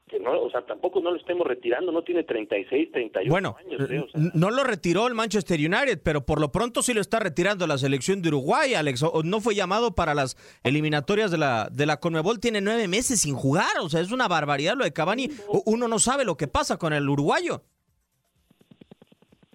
que 0.08 0.20
no, 0.20 0.42
o 0.42 0.50
sea, 0.50 0.62
tampoco 0.62 1.02
no 1.02 1.12
lo 1.12 1.18
estemos 1.18 1.46
retirando, 1.46 1.92
no 1.92 2.02
tiene 2.02 2.24
36, 2.24 2.92
38 2.92 3.30
bueno, 3.30 3.56
años. 3.60 3.90
¿eh? 3.90 4.00
O 4.00 4.10
sea, 4.10 4.22
no 4.34 4.50
lo 4.50 4.64
retiró 4.64 5.08
el 5.08 5.14
Manchester 5.14 5.60
United, 5.60 6.02
pero 6.04 6.26
por 6.26 6.40
lo 6.40 6.52
pronto 6.52 6.82
sí 6.82 6.94
lo 6.94 7.02
está 7.02 7.20
retirando 7.20 7.68
la 7.68 7.78
selección 7.78 8.22
de 8.22 8.30
Uruguay, 8.30 8.74
Alex. 8.74 9.04
O 9.04 9.24
no 9.24 9.42
fue 9.42 9.56
llamado 9.56 9.96
para 9.96 10.16
las 10.16 10.38
eliminatorias 10.64 11.30
de 11.30 11.38
la, 11.38 11.70
de 11.72 11.86
la 11.86 12.00
Conmebol, 12.00 12.40
tiene 12.40 12.62
nueve 12.62 12.88
meses 12.88 13.22
sin 13.22 13.36
jugar, 13.36 13.80
o 13.82 13.90
sea, 13.90 14.00
es 14.02 14.12
una 14.12 14.28
barbaridad 14.28 14.76
lo 14.78 14.86
de 14.86 14.94
Cavani. 14.94 15.30
Uno 15.66 15.88
no 15.88 16.00
sabe 16.00 16.24
lo 16.24 16.38
que 16.38 16.48
pasa 16.48 16.78
con 16.78 16.94
el 16.94 17.08
uruguayo. 17.10 17.64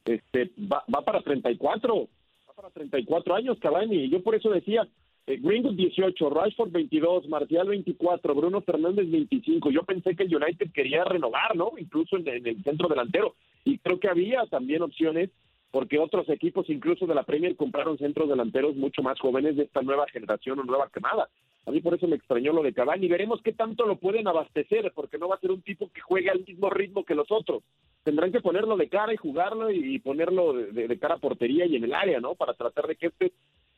Este, 0.05 0.51
va, 0.59 0.85
va 0.95 1.03
para 1.03 1.23
34, 1.23 2.09
va 2.49 2.55
para 2.55 2.71
34 2.71 3.35
años 3.37 3.59
Cavani, 3.61 4.05
y 4.05 4.11
yo 4.11 4.23
por 4.23 4.35
eso 4.35 4.51
decía, 4.51 4.87
Greenwood 5.27 5.77
18, 5.77 6.31
Rashford 6.31 6.73
22, 6.73 7.29
Martial 7.29 7.69
24, 7.69 8.35
Bruno 8.35 8.61
Fernández 8.61 9.09
25. 9.09 9.71
Yo 9.71 9.85
pensé 9.85 10.17
que 10.17 10.25
el 10.25 10.35
United 10.35 10.73
quería 10.73 11.05
renovar, 11.05 11.55
¿no? 11.55 11.73
Incluso 11.79 12.17
en, 12.17 12.27
el 12.27 12.63
centro 12.65 12.89
delantero. 12.89 13.37
Y 13.65 13.79
creo 13.79 14.01
que 14.01 14.09
había 14.09 14.45
también 14.47 14.83
opciones 14.83 15.31
porque 15.71 15.99
otros 15.99 16.29
equipos, 16.29 16.69
incluso 16.69 17.07
de 17.07 17.15
la 17.15 17.23
Premier, 17.23 17.57
compraron 17.57 17.97
centros 17.99 18.29
delanteros 18.29 18.75
mucho 18.75 19.03
más 19.03 19.19
jóvenes 19.21 19.57
de 19.57 19.63
esta 19.63 19.81
nueva 19.81 20.07
generación 20.09 20.59
o 20.59 20.65
nueva 20.65 20.89
camada. 20.91 21.29
A 21.65 21.71
mí 21.71 21.81
por 21.81 21.95
eso 21.95 22.09
me 22.09 22.17
extrañó 22.17 22.53
lo 22.53 22.65
de 22.65 22.75
Cavani. 22.75 23.07
Veremos 23.07 23.41
qué 23.43 23.53
tanto 23.53 23.87
lo 23.87 23.97
pueden 23.97 24.27
abastecer, 24.27 24.93
porque 24.93 25.19
no 25.19 25.29
va 25.29 25.37
a 25.37 25.41
ser 25.41 25.53
un 25.53 25.63
tipo 25.63 25.89
que 25.95 26.01
juegue 26.01 26.31
al 26.31 26.45
mismo 26.45 26.69
ritmo 26.69 27.05
que 27.05 27.15
los 27.15 27.31
otros. 27.31 27.63
Tendrán 28.03 28.33
que 28.33 28.41
ponerlo 28.41 28.77
de 28.77 28.89
cara 28.89 29.15
y 29.15 29.17
jugarlo 29.17 29.71
y 29.71 30.01
ponerlo 30.01 30.53
de 30.53 30.99
cara 30.99 31.15
a 31.15 31.19
portería 31.19 31.65
y 31.65 31.77
en 31.77 31.85
el 31.85 31.95
área, 31.95 32.19
¿no? 32.19 32.35
Para 32.35 32.55
tratar 32.55 32.89
de 32.89 32.97
que 32.97 33.07
este 33.07 33.33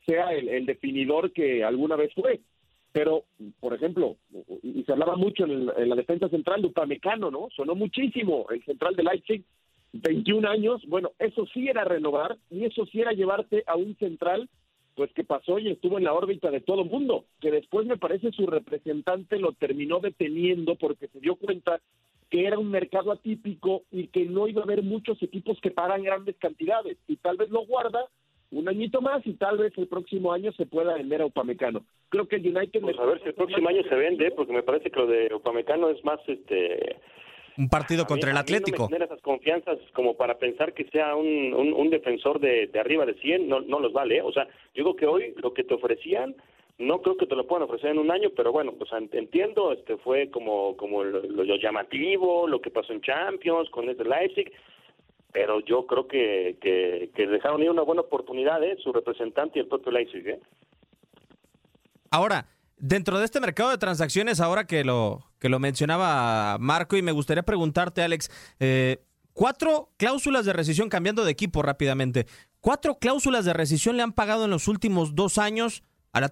sea 0.05 0.31
el, 0.33 0.65
definidor 0.65 1.31
que 1.31 1.63
alguna 1.63 1.95
vez 1.95 2.13
fue. 2.13 2.41
Pero, 2.91 3.25
por 3.59 3.73
ejemplo, 3.73 4.15
y 4.63 4.83
se 4.83 4.91
hablaba 4.91 5.17
mucho 5.17 5.43
en, 5.43 5.51
el, 5.51 5.73
en 5.77 5.89
la 5.89 5.95
defensa 5.95 6.29
central 6.29 6.61
de 6.61 6.67
Upamecano, 6.69 7.29
¿no? 7.29 7.49
Sonó 7.55 7.75
muchísimo 7.75 8.45
el 8.49 8.63
central 8.63 8.95
de 8.95 9.03
Leipzig, 9.03 9.43
21 9.91 10.47
años, 10.47 10.81
bueno, 10.87 11.11
eso 11.19 11.45
sí 11.53 11.67
era 11.67 11.83
renovar 11.83 12.37
y 12.49 12.65
eso 12.65 12.85
sí 12.85 13.01
era 13.01 13.11
llevarte 13.11 13.63
a 13.67 13.75
un 13.75 13.95
central 13.97 14.49
pues 14.95 15.11
que 15.13 15.25
pasó 15.25 15.59
y 15.59 15.69
estuvo 15.69 15.97
en 15.97 16.05
la 16.05 16.13
órbita 16.13 16.49
de 16.49 16.61
todo 16.61 16.85
mundo, 16.85 17.25
que 17.41 17.51
después 17.51 17.85
me 17.85 17.97
parece 17.97 18.31
su 18.31 18.47
representante 18.47 19.37
lo 19.39 19.51
terminó 19.51 19.99
deteniendo 19.99 20.75
porque 20.75 21.07
se 21.09 21.19
dio 21.19 21.35
cuenta 21.35 21.81
que 22.29 22.45
era 22.45 22.57
un 22.57 22.71
mercado 22.71 23.11
atípico 23.11 23.83
y 23.91 24.07
que 24.07 24.25
no 24.25 24.47
iba 24.47 24.61
a 24.61 24.63
haber 24.63 24.83
muchos 24.83 25.21
equipos 25.21 25.59
que 25.61 25.71
pagan 25.71 26.03
grandes 26.03 26.37
cantidades 26.37 26.97
y 27.07 27.17
tal 27.17 27.37
vez 27.37 27.49
lo 27.49 27.65
guarda 27.65 28.07
un 28.55 28.69
añito 28.69 29.01
más 29.01 29.25
y 29.25 29.33
tal 29.33 29.57
vez 29.57 29.73
el 29.77 29.87
próximo 29.87 30.31
año 30.31 30.51
se 30.53 30.65
pueda 30.65 30.95
vender 30.95 31.21
a 31.21 31.25
Upamecano. 31.25 31.83
Creo 32.09 32.27
que 32.27 32.37
el 32.37 32.55
United... 32.55 32.81
Pues 32.81 32.97
a 32.97 33.05
ver 33.05 33.21
si 33.21 33.29
el 33.29 33.35
próximo 33.35 33.69
año 33.69 33.83
se 33.83 33.95
vende, 33.95 34.31
porque 34.31 34.53
me 34.53 34.63
parece 34.63 34.89
que 34.89 34.99
lo 34.99 35.07
de 35.07 35.33
Upamecano 35.33 35.89
es 35.89 36.03
más 36.03 36.19
este 36.27 36.97
un 37.57 37.69
partido 37.69 38.03
a 38.03 38.07
contra 38.07 38.29
mí, 38.29 38.31
el 38.31 38.37
Atlético. 38.37 38.83
No 38.83 38.89
me 38.89 38.95
genera 38.95 39.05
esas 39.05 39.21
confianzas 39.21 39.77
como 39.93 40.15
para 40.15 40.37
pensar 40.37 40.73
que 40.73 40.85
sea 40.85 41.15
un, 41.15 41.53
un, 41.53 41.73
un 41.73 41.89
defensor 41.89 42.39
de, 42.39 42.67
de, 42.67 42.79
arriba 42.79 43.05
de 43.05 43.13
100, 43.15 43.47
no, 43.47 43.61
no 43.61 43.79
los 43.79 43.93
vale. 43.93 44.17
¿eh? 44.17 44.21
O 44.21 44.31
sea, 44.31 44.45
yo 44.73 44.83
digo 44.83 44.95
que 44.95 45.05
hoy 45.05 45.33
lo 45.37 45.53
que 45.53 45.63
te 45.63 45.73
ofrecían, 45.73 46.35
no 46.77 47.01
creo 47.01 47.15
que 47.15 47.25
te 47.25 47.35
lo 47.35 47.47
puedan 47.47 47.63
ofrecer 47.63 47.91
en 47.91 47.99
un 47.99 48.11
año, 48.11 48.29
pero 48.35 48.51
bueno, 48.51 48.73
pues 48.73 48.91
entiendo, 49.13 49.71
este 49.71 49.95
fue 49.97 50.29
como, 50.29 50.75
como 50.75 51.03
lo, 51.03 51.21
lo 51.21 51.55
llamativo, 51.55 52.47
lo 52.47 52.59
que 52.59 52.71
pasó 52.71 52.91
en 52.91 53.01
Champions 53.01 53.69
con 53.69 53.89
este 53.89 54.03
Leipzig, 54.03 54.51
pero 55.35 55.59
yo 55.59 55.85
creo 55.85 56.07
que, 56.07 56.57
que, 56.61 57.27
dejaron 57.27 57.61
ir 57.61 57.69
una 57.69 57.81
buena 57.81 58.03
oportunidad, 58.03 58.63
¿eh? 58.63 58.77
su 58.81 58.93
representante 58.93 59.59
y 59.59 59.63
el 59.63 59.67
propio 59.67 59.91
Leipzig. 59.91 60.25
¿eh? 60.25 60.39
Ahora, 62.09 62.47
Dentro 62.77 63.17
de 63.19 63.25
este 63.25 63.39
mercado 63.39 63.69
de 63.69 63.77
transacciones, 63.77 64.41
ahora 64.41 64.67
que 64.67 64.83
lo, 64.83 65.31
que 65.39 65.47
lo 65.47 65.59
mencionaba 65.59 66.57
Marco, 66.59 66.97
y 66.97 67.01
me 67.01 67.13
gustaría 67.13 67.43
preguntarte, 67.43 68.01
Alex, 68.01 68.29
eh, 68.59 68.97
cuatro 69.31 69.91
cláusulas 69.95 70.45
de 70.45 70.51
rescisión 70.51 70.89
cambiando 70.89 71.23
de 71.23 71.31
equipo 71.31 71.61
rápidamente. 71.61 72.27
Cuatro 72.59 72.99
cláusulas 72.99 73.45
de 73.45 73.53
rescisión 73.53 73.95
le 73.95 74.03
han 74.03 74.11
pagado 74.11 74.43
en 74.43 74.51
los 74.51 74.67
últimos 74.67 75.15
dos 75.15 75.37
años 75.37 75.83
al, 76.11 76.25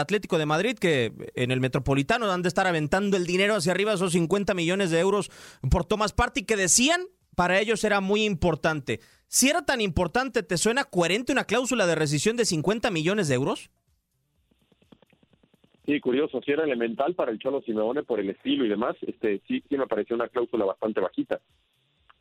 Atlético 0.00 0.38
de 0.38 0.46
Madrid, 0.46 0.78
que 0.78 1.12
en 1.34 1.50
el 1.50 1.60
Metropolitano 1.60 2.32
han 2.32 2.40
de 2.40 2.48
estar 2.48 2.66
aventando 2.66 3.18
el 3.18 3.26
dinero 3.26 3.54
hacia 3.54 3.72
arriba, 3.72 3.92
esos 3.92 4.12
50 4.12 4.54
millones 4.54 4.90
de 4.90 4.98
euros 4.98 5.30
por 5.70 5.84
Thomas 5.84 6.14
Party, 6.14 6.44
que 6.44 6.56
decían 6.56 7.02
para 7.34 7.60
ellos 7.60 7.84
era 7.84 8.00
muy 8.00 8.24
importante. 8.24 9.00
Si 9.26 9.48
era 9.48 9.64
tan 9.64 9.80
importante, 9.80 10.42
¿te 10.42 10.58
suena 10.58 10.84
coherente 10.84 11.32
una 11.32 11.44
cláusula 11.44 11.86
de 11.86 11.94
rescisión 11.94 12.36
de 12.36 12.44
50 12.44 12.90
millones 12.90 13.28
de 13.28 13.34
euros? 13.34 13.70
Sí, 15.86 15.98
curioso, 16.00 16.40
si 16.44 16.52
era 16.52 16.64
elemental 16.64 17.14
para 17.14 17.32
el 17.32 17.38
Cholo 17.38 17.60
Simeone 17.62 18.04
por 18.04 18.20
el 18.20 18.30
estilo 18.30 18.64
y 18.64 18.68
demás, 18.68 18.96
este 19.02 19.40
sí, 19.48 19.64
sí 19.68 19.76
me 19.76 19.86
pareció 19.86 20.14
una 20.14 20.28
cláusula 20.28 20.64
bastante 20.64 21.00
bajita. 21.00 21.40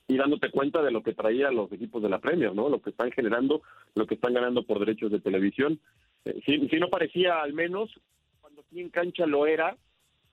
Y 0.07 0.17
dándote 0.17 0.49
cuenta 0.49 0.81
de 0.81 0.91
lo 0.91 1.03
que 1.03 1.13
traían 1.13 1.55
los 1.55 1.71
equipos 1.71 2.01
de 2.01 2.09
la 2.09 2.19
Premier, 2.19 2.53
¿no? 2.55 2.69
Lo 2.69 2.81
que 2.81 2.89
están 2.89 3.11
generando, 3.11 3.61
lo 3.93 4.07
que 4.07 4.15
están 4.15 4.33
ganando 4.33 4.63
por 4.63 4.79
derechos 4.79 5.11
de 5.11 5.19
televisión. 5.19 5.79
Eh, 6.25 6.41
sí, 6.45 6.79
no 6.79 6.89
parecía 6.89 7.41
al 7.41 7.53
menos, 7.53 7.91
cuando 8.41 8.61
aquí 8.61 8.81
en 8.81 8.89
cancha 8.89 9.25
lo 9.27 9.45
era, 9.45 9.77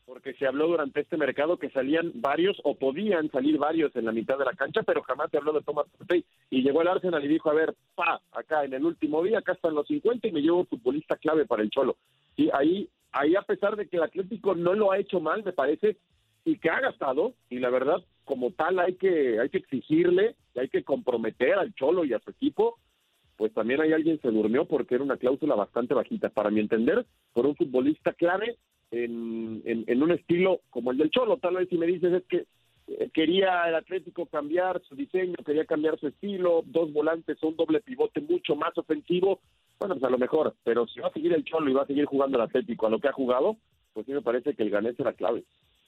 porque 0.09 0.33
se 0.33 0.47
habló 0.47 0.69
durante 0.69 1.01
este 1.01 1.19
mercado 1.19 1.59
que 1.59 1.69
salían 1.69 2.13
varios 2.15 2.59
o 2.65 2.75
podían 2.75 3.31
salir 3.31 3.59
varios 3.59 3.95
en 3.95 4.07
la 4.07 4.13
mitad 4.13 4.39
de 4.39 4.47
la 4.47 4.55
cancha, 4.55 4.83
pero 4.83 5.03
jamás 5.03 5.31
se 5.31 5.37
habló 5.37 5.53
de 5.53 5.61
Thomas 5.61 5.87
Partey. 5.99 6.25
Y 6.49 6.63
llegó 6.63 6.81
el 6.81 6.89
Arsenal 6.89 7.23
y 7.23 7.29
dijo, 7.29 7.51
a 7.51 7.55
ver, 7.55 7.75
pa, 7.95 8.19
acá 8.33 8.65
en 8.65 8.73
el 8.73 8.87
último 8.87 9.23
día, 9.23 9.41
acá 9.41 9.53
están 9.53 9.75
los 9.75 9.87
50 9.87 10.27
y 10.27 10.33
me 10.33 10.41
llevo 10.41 10.61
un 10.61 10.67
futbolista 10.67 11.17
clave 11.17 11.45
para 11.45 11.63
el 11.63 11.69
Cholo. 11.69 11.99
Y 12.37 12.49
ahí 12.55 12.89
ahí 13.13 13.37
a 13.37 13.43
pesar 13.43 13.77
de 13.77 13.87
que 13.87 13.99
el 13.99 14.03
Atlético 14.03 14.55
no 14.55 14.73
lo 14.73 14.93
ha 14.93 14.99
hecho 14.99 15.21
mal, 15.21 15.45
me 15.45 15.53
parece, 15.53 15.99
y 16.45 16.59
que 16.59 16.71
ha 16.71 16.81
gastado, 16.81 17.35
y 17.51 17.59
la 17.59 17.69
verdad, 17.69 18.03
como 18.25 18.51
tal, 18.53 18.79
hay 18.79 18.95
que, 18.95 19.39
hay 19.39 19.51
que 19.51 19.59
exigirle, 19.59 20.37
hay 20.57 20.69
que 20.69 20.85
comprometer 20.85 21.55
al 21.55 21.75
Cholo 21.75 22.05
y 22.05 22.15
a 22.15 22.21
su 22.21 22.31
equipo, 22.31 22.79
pues 23.37 23.53
también 23.53 23.81
hay 23.81 23.93
alguien 23.93 24.21
se 24.21 24.31
durmió 24.31 24.65
porque 24.65 24.95
era 24.95 25.05
una 25.05 25.17
cláusula 25.17 25.55
bastante 25.55 25.95
bajita, 25.95 26.31
para 26.31 26.51
mi 26.51 26.61
entender, 26.61 27.07
por 27.33 27.47
un 27.47 27.57
futbolista 27.57 28.13
clave 28.15 28.57
en, 28.91 29.63
en, 29.65 30.03
un 30.03 30.13
estilo 30.13 30.61
como 30.71 30.91
el 30.91 30.99
del 30.99 31.11
Cholo. 31.11 31.37
Tal 31.39 31.57
vez 31.57 31.69
si 31.69 31.77
me 31.77 31.87
dices 31.87 32.13
es 32.13 32.25
que 32.25 32.47
eh, 32.89 33.11
quería 33.13 33.69
el 33.69 33.75
Atlético 33.75 34.27
cambiar 34.27 34.81
su 34.83 34.95
diseño, 34.95 35.35
quería 35.45 35.65
cambiar 35.65 35.99
su 35.99 36.09
estilo, 36.09 36.63
dos 36.67 36.93
volantes, 36.93 37.43
un 37.43 37.57
doble 37.57 37.81
pivote 37.81 38.21
mucho 38.21 38.57
más 38.57 38.77
ofensivo, 38.79 39.41
bueno, 39.79 39.95
pues 39.95 40.05
a 40.05 40.11
lo 40.11 40.19
mejor, 40.19 40.55
pero 40.65 40.87
si 40.87 41.01
va 41.01 41.09
a 41.09 41.13
seguir 41.13 41.33
el 41.33 41.45
Cholo 41.45 41.71
y 41.71 41.75
va 41.75 41.83
a 41.83 41.87
seguir 41.87 42.07
jugando 42.07 42.39
el 42.39 42.45
Atlético 42.45 42.87
a 42.87 42.91
lo 42.91 42.99
que 42.99 43.09
ha 43.09 43.13
jugado, 43.13 43.57
pues 43.93 44.07
sí 44.07 44.13
me 44.13 44.23
parece 44.23 44.55
que 44.55 44.63
el 44.63 44.71
ganés 44.71 44.99
era 44.99 45.13
clave. 45.13 45.45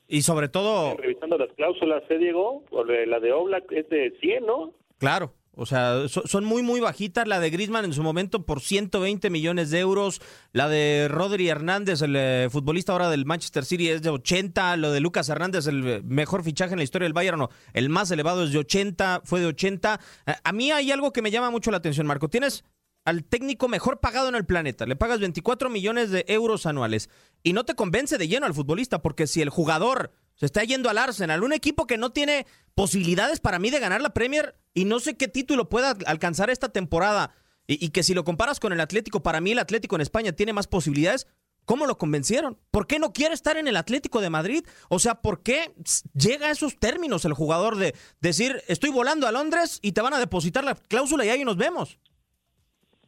Y 0.06 0.22
sobre 0.22 0.48
todo... 0.48 0.96
Revisando 0.96 1.38
las 1.38 1.52
cláusulas, 1.54 2.02
¿eh, 2.10 2.18
Diego? 2.18 2.64
La 3.06 3.20
de 3.20 3.32
Oblak 3.32 3.70
es 3.72 3.88
de 3.88 4.10
100, 4.20 4.44
¿no? 4.44 4.74
Claro, 4.98 5.32
o 5.56 5.66
sea, 5.66 6.08
son 6.08 6.44
muy, 6.44 6.62
muy 6.62 6.80
bajitas. 6.80 7.26
La 7.26 7.40
de 7.40 7.50
Griezmann 7.50 7.84
en 7.84 7.92
su 7.92 8.02
momento 8.02 8.46
por 8.46 8.60
120 8.60 9.30
millones 9.30 9.70
de 9.70 9.80
euros. 9.80 10.20
La 10.52 10.68
de 10.68 11.08
Rodri 11.08 11.48
Hernández, 11.48 12.02
el 12.02 12.14
eh, 12.16 12.48
futbolista 12.50 12.92
ahora 12.92 13.10
del 13.10 13.26
Manchester 13.26 13.64
City, 13.64 13.88
es 13.88 14.02
de 14.02 14.10
80. 14.10 14.76
Lo 14.76 14.92
de 14.92 15.00
Lucas 15.00 15.28
Hernández, 15.28 15.66
el 15.66 16.04
mejor 16.04 16.44
fichaje 16.44 16.72
en 16.72 16.78
la 16.78 16.84
historia 16.84 17.06
del 17.06 17.12
Bayern, 17.12 17.38
no, 17.38 17.50
el 17.72 17.88
más 17.88 18.10
elevado 18.10 18.44
es 18.44 18.52
de 18.52 18.58
80, 18.58 19.22
fue 19.24 19.40
de 19.40 19.46
80. 19.46 20.00
A 20.44 20.52
mí 20.52 20.70
hay 20.70 20.92
algo 20.92 21.12
que 21.12 21.22
me 21.22 21.30
llama 21.30 21.50
mucho 21.50 21.70
la 21.70 21.78
atención, 21.78 22.06
Marco. 22.06 22.28
Tienes 22.28 22.64
al 23.04 23.24
técnico 23.24 23.68
mejor 23.68 24.00
pagado 24.00 24.28
en 24.28 24.34
el 24.34 24.46
planeta. 24.46 24.86
Le 24.86 24.96
pagas 24.96 25.20
24 25.20 25.68
millones 25.70 26.10
de 26.10 26.24
euros 26.28 26.66
anuales 26.66 27.08
y 27.42 27.52
no 27.52 27.64
te 27.64 27.74
convence 27.74 28.18
de 28.18 28.28
lleno 28.28 28.46
al 28.46 28.54
futbolista, 28.54 29.02
porque 29.02 29.26
si 29.26 29.42
el 29.42 29.50
jugador 29.50 30.12
se 30.40 30.46
está 30.46 30.64
yendo 30.64 30.88
al 30.88 30.96
Arsenal, 30.96 31.44
un 31.44 31.52
equipo 31.52 31.86
que 31.86 31.98
no 31.98 32.10
tiene 32.10 32.46
posibilidades 32.74 33.40
para 33.40 33.58
mí 33.58 33.68
de 33.68 33.78
ganar 33.78 34.00
la 34.00 34.14
Premier 34.14 34.58
y 34.72 34.86
no 34.86 34.98
sé 34.98 35.18
qué 35.18 35.28
título 35.28 35.68
pueda 35.68 35.94
alcanzar 36.06 36.48
esta 36.48 36.70
temporada, 36.70 37.34
y, 37.66 37.84
y 37.84 37.90
que 37.90 38.02
si 38.02 38.14
lo 38.14 38.24
comparas 38.24 38.58
con 38.58 38.72
el 38.72 38.80
Atlético, 38.80 39.22
para 39.22 39.42
mí 39.42 39.52
el 39.52 39.58
Atlético 39.58 39.96
en 39.96 40.02
España 40.02 40.32
tiene 40.32 40.54
más 40.54 40.66
posibilidades. 40.66 41.26
¿Cómo 41.66 41.86
lo 41.86 41.98
convencieron? 41.98 42.58
¿Por 42.70 42.86
qué 42.86 42.98
no 42.98 43.12
quiere 43.12 43.34
estar 43.34 43.56
en 43.56 43.68
el 43.68 43.76
Atlético 43.76 44.20
de 44.20 44.30
Madrid? 44.30 44.64
O 44.88 44.98
sea, 44.98 45.16
¿por 45.16 45.42
qué 45.42 45.72
llega 46.14 46.48
a 46.48 46.50
esos 46.50 46.78
términos 46.78 47.24
el 47.26 47.34
jugador 47.34 47.76
de 47.76 47.94
decir, 48.20 48.62
estoy 48.66 48.90
volando 48.90 49.28
a 49.28 49.32
Londres 49.32 49.78
y 49.82 49.92
te 49.92 50.00
van 50.00 50.14
a 50.14 50.18
depositar 50.18 50.64
la 50.64 50.74
cláusula 50.74 51.24
y 51.24 51.28
ahí 51.28 51.44
nos 51.44 51.56
vemos? 51.56 51.98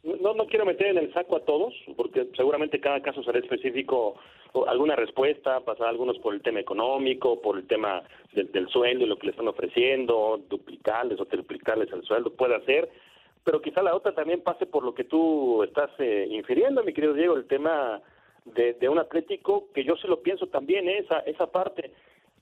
No, 0.03 0.35
no 0.35 0.47
quiero 0.47 0.67
meter 0.67 0.89
en 0.89 0.99
el 0.99 1.13
saco 1.13 1.37
a 1.37 1.45
todos, 1.45 1.73
porque 1.97 2.27
seguramente 2.37 2.81
cada 2.81 3.01
caso 3.01 3.23
será 3.23 3.39
específico, 3.39 4.17
alguna 4.67 4.97
respuesta, 4.97 5.61
pasar 5.61 5.87
algunos 5.87 6.19
por 6.19 6.35
el 6.35 6.43
tema 6.43 6.59
económico, 6.59 7.41
por 7.41 7.57
el 7.57 7.67
tema 7.69 8.03
del, 8.33 8.69
sueldo 8.69 9.05
y 9.05 9.09
lo 9.09 9.17
que 9.17 9.27
le 9.27 9.31
están 9.31 9.47
ofreciendo, 9.47 10.41
duplicarles 10.49 11.21
o 11.21 11.27
triplicarles 11.27 11.93
el 11.93 12.03
sueldo, 12.03 12.33
puede 12.33 12.57
hacer, 12.57 12.91
pero 13.45 13.63
quizá 13.63 13.81
la 13.81 13.95
otra 13.95 14.13
también 14.13 14.43
pase 14.43 14.67
por 14.67 14.83
lo 14.83 14.93
que 14.93 15.05
tú 15.05 15.63
estás 15.63 15.91
eh, 15.99 16.27
infiriendo, 16.31 16.83
mi 16.83 16.93
querido 16.93 17.15
Diego, 17.15 17.37
el 17.37 17.47
tema 17.47 18.03
de, 18.45 18.89
un 18.89 18.99
Atlético, 18.99 19.69
que 19.73 19.85
yo 19.85 19.97
sí 19.97 20.09
lo 20.09 20.21
pienso 20.21 20.49
también, 20.49 20.89
¿eh? 20.89 20.99
esa, 20.99 21.21
esa 21.21 21.47
parte 21.47 21.93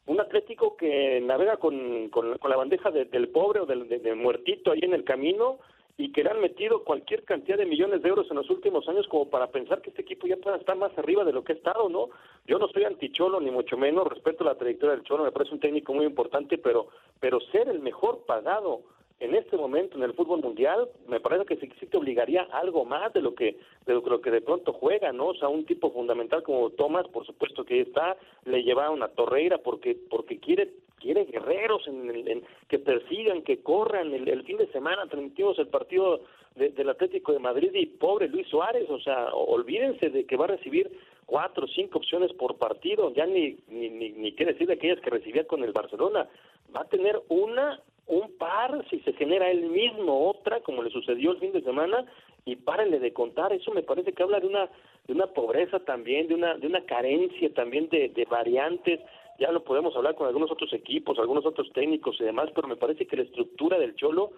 un 0.07 0.19
Atlético 0.19 0.77
que 0.77 1.21
navega 1.21 1.59
con, 1.59 2.09
con, 2.09 2.39
la 2.43 2.57
bandeja 2.57 2.91
del 2.91 3.29
pobre 3.29 3.61
o 3.61 3.67
del 3.67 3.87
de, 3.87 4.15
muertito 4.15 4.73
ahí 4.73 4.81
en 4.83 4.95
el 4.95 5.05
camino 5.05 5.59
y 6.01 6.13
que 6.13 6.25
le 6.25 6.31
han 6.31 6.41
metido 6.41 6.83
cualquier 6.83 7.25
cantidad 7.25 7.59
de 7.59 7.67
millones 7.67 8.01
de 8.01 8.09
euros 8.09 8.27
en 8.31 8.37
los 8.37 8.49
últimos 8.49 8.89
años 8.89 9.07
como 9.09 9.29
para 9.29 9.49
pensar 9.49 9.83
que 9.83 9.91
este 9.91 10.01
equipo 10.01 10.27
ya 10.27 10.39
pueda 10.39 10.57
estar 10.57 10.75
más 10.75 10.97
arriba 10.97 11.25
de 11.25 11.33
lo 11.33 11.45
que 11.45 11.53
ha 11.53 11.57
estado, 11.57 11.91
¿no? 11.91 12.09
Yo 12.47 12.59
no 12.59 12.69
soy 12.69 12.85
anti-Cholo, 12.85 13.39
ni 13.39 13.51
mucho 13.51 13.77
menos, 13.77 14.09
respeto 14.09 14.43
la 14.43 14.55
trayectoria 14.55 14.97
del 14.97 15.05
Cholo, 15.05 15.25
me 15.25 15.33
parece 15.33 15.53
un 15.53 15.61
técnico 15.61 15.93
muy 15.93 16.07
importante, 16.07 16.57
pero, 16.57 16.89
pero 17.21 17.39
ser 17.53 17.69
el 17.69 17.81
mejor 17.81 18.25
pagado 18.25 18.81
en 19.19 19.35
este 19.35 19.59
momento 19.59 19.99
en 19.99 20.05
el 20.05 20.15
fútbol 20.15 20.41
mundial, 20.41 20.89
me 21.07 21.21
parece 21.21 21.45
que 21.45 21.57
sí, 21.57 21.87
te 21.87 21.97
obligaría 21.99 22.49
algo 22.51 22.87
más 22.87 23.13
de 23.13 23.21
lo 23.21 23.35
que 23.35 23.59
de 23.85 23.93
lo 23.93 24.21
que 24.23 24.31
de 24.31 24.41
pronto 24.41 24.73
juega, 24.73 25.13
¿no? 25.13 25.27
O 25.27 25.35
sea, 25.35 25.49
un 25.49 25.67
tipo 25.67 25.93
fundamental 25.93 26.43
como 26.43 26.71
Tomás, 26.71 27.07
por 27.09 27.27
supuesto 27.27 27.63
que 27.67 27.83
está, 27.83 28.17
le 28.47 28.63
lleva 28.63 28.89
una 28.89 29.09
Torreira 29.09 29.59
porque 29.59 29.99
porque 30.09 30.39
quiere 30.39 30.73
quiere 31.01 31.25
guerreros 31.25 31.87
en, 31.89 32.43
que 32.69 32.79
persigan, 32.79 33.43
que 33.43 33.63
corran. 33.63 34.13
El, 34.13 34.45
fin 34.45 34.59
de 34.59 34.69
semana 34.69 35.07
transmitimos 35.07 35.59
el 35.59 35.69
partido 35.69 36.21
del 36.55 36.89
Atlético 36.89 37.33
de 37.33 37.39
Madrid 37.39 37.71
y 37.75 37.87
pobre 37.87 38.29
Luis 38.29 38.47
Suárez, 38.49 38.89
o 38.89 39.01
sea, 39.01 39.33
olvídense 39.33 40.11
de 40.11 40.27
que 40.27 40.37
va 40.37 40.45
a 40.45 40.57
recibir 40.57 40.91
cuatro 41.27 41.65
o 41.65 41.69
cinco 41.69 41.99
opciones 41.99 42.33
por 42.33 42.57
partido, 42.57 43.13
ya 43.15 43.25
ni, 43.27 43.57
ni, 43.69 43.89
ni, 43.89 44.11
ni 44.11 44.33
qué 44.33 44.45
decir 44.45 44.67
de 44.67 44.75
aquellas 44.75 45.01
que 45.01 45.11
recibía 45.11 45.47
con 45.47 45.63
el 45.63 45.73
Barcelona, 45.73 46.29
va 46.75 46.83
a 46.83 46.89
tener 46.89 47.21
una 47.29 47.81
un 48.11 48.37
par, 48.39 48.85
si 48.91 48.99
se 49.01 49.13
genera 49.13 49.51
él 49.51 49.63
mismo 49.67 50.29
otra, 50.29 50.61
como 50.61 50.83
le 50.83 50.91
sucedió 50.91 51.31
el 51.31 51.39
fin 51.39 51.53
de 51.53 51.63
semana, 51.63 52.05
y 52.45 52.57
párenle 52.57 52.99
de 52.99 53.13
contar. 53.13 53.53
Eso 53.53 53.71
me 53.73 53.85
parece 53.85 54.13
que 54.13 54.23
habla 54.23 54.41
de 54.41 54.49
una, 54.49 54.69
de 55.07 55.13
una 55.13 55.29
pobreza 55.29 55.79
también, 55.81 56.27
de 56.27 56.35
una, 56.35 56.57
de 56.57 56.67
una 56.67 56.85
carencia 56.85 57.55
también 57.55 57.89
de, 57.89 58.09
de 58.09 58.25
variantes. 58.25 58.99
Ya 59.41 59.51
lo 59.51 59.65
podemos 59.65 59.97
hablar 59.97 60.15
con 60.15 60.27
algunos 60.29 60.51
otros 60.53 60.73
equipos, 60.73 61.19
algunos 61.19 61.45
otros 61.47 61.73
técnicos 61.73 62.21
y 62.21 62.25
demás, 62.25 62.51
pero 62.55 62.69
me 62.69 62.77
parece 62.77 63.07
que 63.07 63.17
la 63.17 63.23
estructura 63.23 63.79
del 63.79 63.97
Cholo 63.97 64.31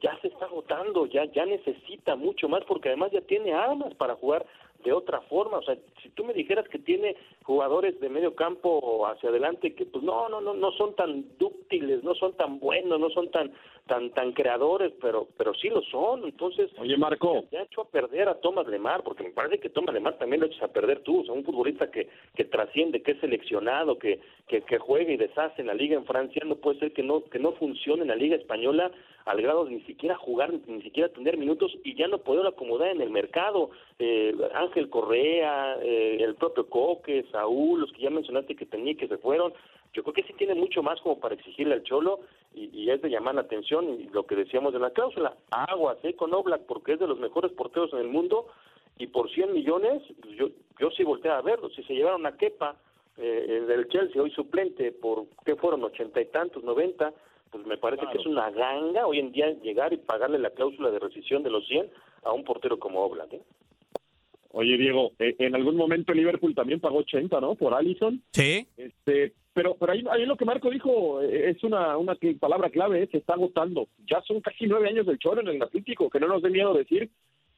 ya 0.00 0.18
se 0.20 0.28
está 0.28 0.46
agotando, 0.46 1.06
ya, 1.06 1.24
ya 1.26 1.46
necesita 1.46 2.16
mucho 2.16 2.48
más, 2.48 2.64
porque 2.64 2.88
además 2.88 3.12
ya 3.12 3.20
tiene 3.20 3.54
armas 3.54 3.94
para 3.94 4.16
jugar 4.16 4.44
de 4.84 4.92
otra 4.92 5.20
forma. 5.22 5.58
O 5.58 5.62
sea, 5.62 5.76
si 6.02 6.08
tú 6.10 6.24
me 6.24 6.32
dijeras 6.32 6.68
que 6.68 6.78
tiene 6.78 7.16
jugadores 7.42 7.98
de 8.00 8.08
medio 8.08 8.34
campo 8.34 9.06
hacia 9.06 9.30
adelante 9.30 9.74
que 9.74 9.86
pues 9.86 10.02
no, 10.02 10.28
no, 10.28 10.40
no, 10.40 10.54
no 10.54 10.72
son 10.72 10.94
tan 10.94 11.24
dúctiles, 11.38 12.02
no 12.02 12.14
son 12.14 12.34
tan 12.34 12.58
buenos, 12.58 12.98
no 12.98 13.10
son 13.10 13.30
tan 13.30 13.52
tan 13.86 14.10
tan 14.10 14.32
creadores, 14.32 14.92
pero 15.00 15.28
pero 15.36 15.54
sí 15.54 15.68
lo 15.68 15.82
son. 15.82 16.24
Entonces, 16.24 16.70
oye 16.78 16.96
Marco, 16.96 17.44
ya, 17.50 17.60
ha 17.60 17.62
hecho 17.64 17.82
a 17.82 17.88
perder 17.88 18.28
a 18.28 18.40
Tomás 18.40 18.66
Lemar, 18.66 19.02
porque 19.02 19.24
me 19.24 19.30
parece 19.30 19.58
que 19.58 19.70
Tomás 19.70 19.94
Lemar 19.94 20.18
también 20.18 20.40
lo 20.40 20.46
echas 20.46 20.62
a 20.62 20.72
perder 20.72 21.00
tú, 21.00 21.20
o 21.20 21.24
sea, 21.24 21.34
un 21.34 21.44
futbolista 21.44 21.90
que 21.90 22.08
que 22.34 22.44
trasciende, 22.44 23.02
que 23.02 23.12
es 23.12 23.20
seleccionado, 23.20 23.98
que 23.98 24.20
que, 24.48 24.62
que 24.62 24.78
juega 24.78 25.12
y 25.12 25.16
deshace 25.16 25.60
en 25.60 25.68
la 25.68 25.74
liga 25.74 25.96
en 25.96 26.04
Francia, 26.04 26.42
no 26.44 26.56
puede 26.56 26.78
ser 26.78 26.92
que 26.92 27.02
no 27.02 27.24
que 27.24 27.38
no 27.38 27.52
funcione 27.52 28.02
en 28.02 28.08
la 28.08 28.16
liga 28.16 28.36
española 28.36 28.90
al 29.26 29.42
grado 29.42 29.64
de 29.64 29.72
ni 29.72 29.80
siquiera 29.82 30.16
jugar, 30.16 30.52
ni 30.66 30.82
siquiera 30.82 31.08
tener 31.08 31.36
minutos 31.36 31.76
y 31.82 31.96
ya 31.96 32.06
no 32.06 32.18
poder 32.18 32.46
acomodar 32.46 32.90
en 32.90 33.00
el 33.00 33.10
mercado. 33.10 33.70
Eh, 33.98 34.32
Ángel 34.54 34.88
Correa, 34.88 35.76
eh, 35.82 36.18
el 36.20 36.36
propio 36.36 36.68
Coque, 36.68 37.24
Saúl, 37.32 37.80
los 37.80 37.92
que 37.92 38.02
ya 38.02 38.10
mencionaste 38.10 38.54
que 38.54 38.66
tenía 38.66 38.94
que 38.94 39.08
se 39.08 39.18
fueron. 39.18 39.52
Yo 39.96 40.02
creo 40.02 40.12
que 40.12 40.24
sí 40.24 40.34
tiene 40.34 40.54
mucho 40.54 40.82
más 40.82 41.00
como 41.00 41.18
para 41.18 41.34
exigirle 41.34 41.72
al 41.72 41.82
Cholo 41.82 42.20
y, 42.54 42.90
es 42.90 43.00
de 43.00 43.08
llamar 43.08 43.34
la 43.34 43.40
atención 43.40 43.88
y 43.98 44.04
lo 44.12 44.26
que 44.26 44.36
decíamos 44.36 44.74
de 44.74 44.78
la 44.78 44.90
cláusula. 44.90 45.34
Aguas, 45.50 45.96
eh, 46.02 46.14
con 46.14 46.34
Oblak, 46.34 46.66
porque 46.66 46.92
es 46.92 46.98
de 46.98 47.06
los 47.06 47.18
mejores 47.18 47.50
porteros 47.52 47.90
en 47.94 48.00
el 48.00 48.08
mundo 48.08 48.46
y 48.98 49.06
por 49.06 49.30
100 49.30 49.54
millones, 49.54 50.02
yo, 50.38 50.50
yo 50.78 50.90
sí 50.90 51.02
volteé 51.02 51.30
a 51.30 51.40
verlo. 51.40 51.70
Si 51.70 51.82
se 51.84 51.94
llevaron 51.94 52.26
a 52.26 52.36
Kepa, 52.36 52.76
eh, 53.16 53.64
del 53.66 53.88
Chelsea, 53.88 54.20
hoy 54.20 54.30
suplente, 54.32 54.92
por, 54.92 55.24
¿qué 55.46 55.56
fueron? 55.56 55.82
Ochenta 55.82 56.20
y 56.20 56.26
tantos, 56.26 56.62
noventa 56.62 57.14
pues 57.50 57.64
me 57.66 57.78
parece 57.78 58.02
que 58.12 58.18
es 58.18 58.26
una 58.26 58.50
ganga 58.50 59.06
hoy 59.06 59.20
en 59.20 59.32
día 59.32 59.50
llegar 59.62 59.92
y 59.92 59.96
pagarle 59.96 60.38
la 60.38 60.50
cláusula 60.50 60.90
de 60.90 60.98
rescisión 60.98 61.42
de 61.42 61.50
los 61.50 61.66
100 61.66 61.88
a 62.24 62.32
un 62.32 62.44
portero 62.44 62.78
como 62.78 63.00
Oblak. 63.00 63.32
¿eh? 63.32 63.40
Oye, 64.50 64.76
Diego, 64.76 65.12
eh, 65.18 65.36
en 65.38 65.54
algún 65.54 65.76
momento 65.76 66.12
Liverpool 66.12 66.54
también 66.54 66.80
pagó 66.80 66.98
80, 66.98 67.40
¿no? 67.40 67.54
Por 67.54 67.72
Allison. 67.72 68.20
Sí. 68.32 68.66
Este, 68.76 69.32
pero, 69.56 69.74
pero 69.80 69.92
ahí, 69.92 70.04
ahí 70.10 70.26
lo 70.26 70.36
que 70.36 70.44
Marco 70.44 70.68
dijo 70.68 71.22
eh, 71.22 71.48
es 71.48 71.64
una, 71.64 71.96
una 71.96 72.14
palabra 72.38 72.68
clave, 72.68 73.02
eh, 73.02 73.08
se 73.10 73.16
está 73.16 73.32
agotando. 73.32 73.88
Ya 74.06 74.20
son 74.20 74.42
casi 74.42 74.66
nueve 74.66 74.86
años 74.86 75.06
del 75.06 75.18
Cholo 75.18 75.40
en 75.40 75.48
el 75.48 75.62
Atlético, 75.62 76.10
que 76.10 76.20
no 76.20 76.28
nos 76.28 76.42
dé 76.42 76.50
miedo 76.50 76.74
decir 76.74 77.10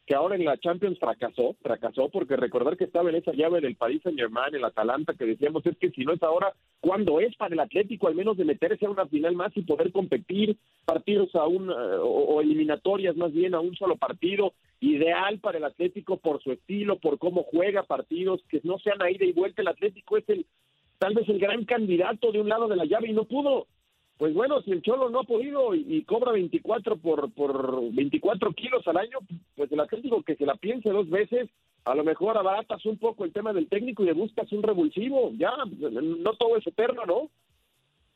que 0.07 0.15
ahora 0.15 0.37
en 0.37 0.45
la 0.45 0.57
Champions 0.57 0.99
fracasó, 0.99 1.57
fracasó 1.61 2.09
porque 2.09 2.37
recordar 2.37 2.77
que 2.77 2.85
estaba 2.85 3.11
en 3.11 3.17
esa 3.17 3.33
llave 3.33 3.61
del 3.61 3.77
Paris 3.77 4.01
Saint 4.03 4.19
Germain, 4.19 4.55
el 4.55 4.65
Atalanta, 4.65 5.13
que 5.13 5.27
decíamos 5.27 5.67
es 5.67 5.77
que 5.77 5.91
si 5.91 6.03
no 6.05 6.15
es 6.15 6.23
ahora, 6.23 6.55
¿cuándo 6.81 7.21
es 7.21 7.37
para 7.37 7.53
el 7.53 7.61
Atlético 7.61 8.07
al 8.07 8.15
menos 8.15 8.39
de 8.39 8.47
meterse 8.47 8.87
a 8.87 8.91
una 8.91 9.07
final 9.07 9.35
más 9.35 9.55
y 9.55 9.63
poder 9.63 9.93
competir 9.93 10.57
partidos 10.87 11.35
a 11.35 11.47
un, 11.47 11.69
eh, 11.69 11.99
o, 12.01 12.41
eliminatorias 12.41 13.17
más 13.17 13.33
bien 13.33 13.55
a 13.55 13.61
un 13.61 13.75
solo 13.75 13.97
partido? 13.97 14.55
Ideal 14.81 15.41
para 15.41 15.59
el 15.59 15.65
Atlético 15.65 16.17
por 16.17 16.41
su 16.43 16.53
estilo, 16.53 16.99
por 17.01 17.19
cómo 17.19 17.43
juega 17.43 17.83
partidos, 17.83 18.41
que 18.49 18.61
no 18.63 18.79
sean 18.79 19.03
a 19.03 19.11
ida 19.11 19.27
y 19.27 19.33
vuelta. 19.33 19.61
El 19.61 19.69
Atlético 19.69 20.17
es 20.17 20.29
el 20.29 20.47
tal 20.99 21.15
vez 21.15 21.29
el 21.29 21.39
gran 21.39 21.65
candidato 21.65 22.33
de 22.33 22.41
un 22.41 22.49
lado 22.49 22.69
de 22.69 22.77
la 22.77 22.85
llave 22.85 23.09
y 23.09 23.13
no 23.13 23.25
pudo 23.25 23.67
pues 24.19 24.35
bueno, 24.35 24.61
si 24.63 24.73
el 24.73 24.83
Cholo 24.83 25.09
no 25.11 25.21
ha 25.21 25.25
podido 25.25 25.77
y, 25.77 26.03
cobra 26.03 26.33
24 26.33 26.97
por, 26.97 27.33
por 27.33 27.81
24 27.93 28.53
kilos 28.53 28.87
al 28.89 28.97
año, 28.97 29.19
pues 29.55 29.71
el 29.71 29.79
Atlético 29.79 30.25
que 30.25 30.35
se 30.35 30.45
la 30.45 30.57
piense 30.57 30.91
dos 30.91 31.09
veces, 31.09 31.49
a 31.85 31.95
lo 31.95 32.03
mejor 32.03 32.37
abaratas 32.37 32.85
un 32.85 32.99
poco 32.99 33.25
el 33.25 33.33
tema 33.33 33.53
del 33.53 33.69
técnico 33.69 34.03
y 34.03 34.07
le 34.07 34.15
buscas 34.15 34.51
un 34.53 34.65
revulsivo, 34.65 35.31
ya, 35.39 35.53
no 35.79 36.33
todo 36.35 36.57
es 36.57 36.67
eterno, 36.67 37.07
¿no? 37.07 37.31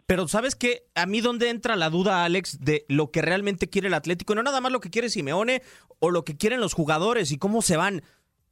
Pero 0.04 0.26
¿sabes 0.26 0.56
qué? 0.56 0.82
A 0.96 1.06
mí 1.06 1.20
donde 1.20 1.50
entra 1.50 1.76
la 1.76 1.88
duda, 1.88 2.24
Alex, 2.24 2.58
de 2.64 2.84
lo 2.88 3.12
que 3.12 3.22
realmente 3.22 3.70
quiere 3.70 3.86
el 3.86 3.94
Atlético, 3.94 4.34
no 4.34 4.42
nada 4.42 4.60
más 4.60 4.72
lo 4.72 4.80
que 4.80 4.90
quiere 4.90 5.08
Simeone 5.08 5.62
o 6.00 6.10
lo 6.10 6.24
que 6.24 6.36
quieren 6.36 6.60
los 6.60 6.74
jugadores 6.74 7.30
y 7.30 7.38
cómo 7.38 7.62
se 7.62 7.76
van. 7.76 8.02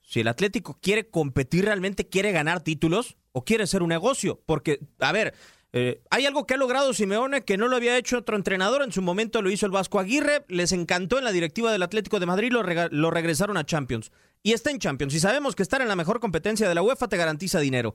Si 0.02 0.20
el 0.20 0.28
Atlético 0.28 0.78
quiere 0.80 1.10
competir 1.10 1.64
realmente, 1.64 2.08
quiere 2.08 2.30
ganar 2.30 2.62
títulos 2.62 3.16
o 3.32 3.44
quiere 3.44 3.66
ser 3.66 3.82
un 3.82 3.88
negocio, 3.88 4.40
porque, 4.46 4.80
a 4.98 5.12
ver, 5.12 5.34
eh, 5.72 6.02
hay 6.10 6.26
algo 6.26 6.46
que 6.46 6.54
ha 6.54 6.56
logrado 6.56 6.92
Simeone 6.92 7.42
que 7.42 7.56
no 7.56 7.68
lo 7.68 7.76
había 7.76 7.96
hecho 7.96 8.18
otro 8.18 8.36
entrenador. 8.36 8.82
En 8.82 8.92
su 8.92 9.02
momento 9.02 9.40
lo 9.40 9.50
hizo 9.50 9.66
el 9.66 9.72
Vasco 9.72 10.00
Aguirre. 10.00 10.44
Les 10.48 10.72
encantó 10.72 11.18
en 11.18 11.24
la 11.24 11.32
directiva 11.32 11.70
del 11.70 11.82
Atlético 11.82 12.18
de 12.18 12.26
Madrid. 12.26 12.52
Lo, 12.52 12.62
lo 12.62 13.10
regresaron 13.10 13.56
a 13.56 13.64
Champions. 13.64 14.10
Y 14.42 14.52
está 14.52 14.70
en 14.70 14.78
Champions. 14.78 15.14
Y 15.14 15.20
sabemos 15.20 15.54
que 15.54 15.62
estar 15.62 15.80
en 15.80 15.88
la 15.88 15.96
mejor 15.96 16.18
competencia 16.20 16.68
de 16.68 16.74
la 16.74 16.82
UEFA 16.82 17.08
te 17.08 17.16
garantiza 17.16 17.60
dinero. 17.60 17.94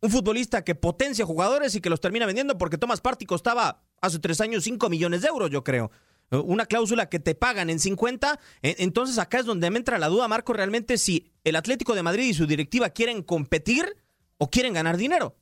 Un 0.00 0.10
futbolista 0.10 0.64
que 0.64 0.74
potencia 0.74 1.24
jugadores 1.24 1.76
y 1.76 1.80
que 1.80 1.90
los 1.90 2.00
termina 2.00 2.26
vendiendo 2.26 2.58
porque 2.58 2.76
Tomás 2.76 3.00
Party 3.00 3.24
costaba 3.24 3.84
hace 4.00 4.18
tres 4.18 4.40
años 4.40 4.64
5 4.64 4.90
millones 4.90 5.22
de 5.22 5.28
euros, 5.28 5.48
yo 5.50 5.62
creo. 5.62 5.92
Eh, 6.32 6.36
una 6.38 6.66
cláusula 6.66 7.08
que 7.08 7.20
te 7.20 7.36
pagan 7.36 7.70
en 7.70 7.78
50. 7.78 8.40
E, 8.62 8.76
entonces 8.78 9.18
acá 9.18 9.38
es 9.38 9.46
donde 9.46 9.70
me 9.70 9.78
entra 9.78 10.00
la 10.00 10.08
duda, 10.08 10.26
Marco, 10.26 10.54
realmente 10.54 10.98
si 10.98 11.30
el 11.44 11.54
Atlético 11.54 11.94
de 11.94 12.02
Madrid 12.02 12.24
y 12.24 12.34
su 12.34 12.48
directiva 12.48 12.90
quieren 12.90 13.22
competir 13.22 13.96
o 14.42 14.48
quieren 14.48 14.74
ganar 14.74 14.96
dinero. 14.96 15.34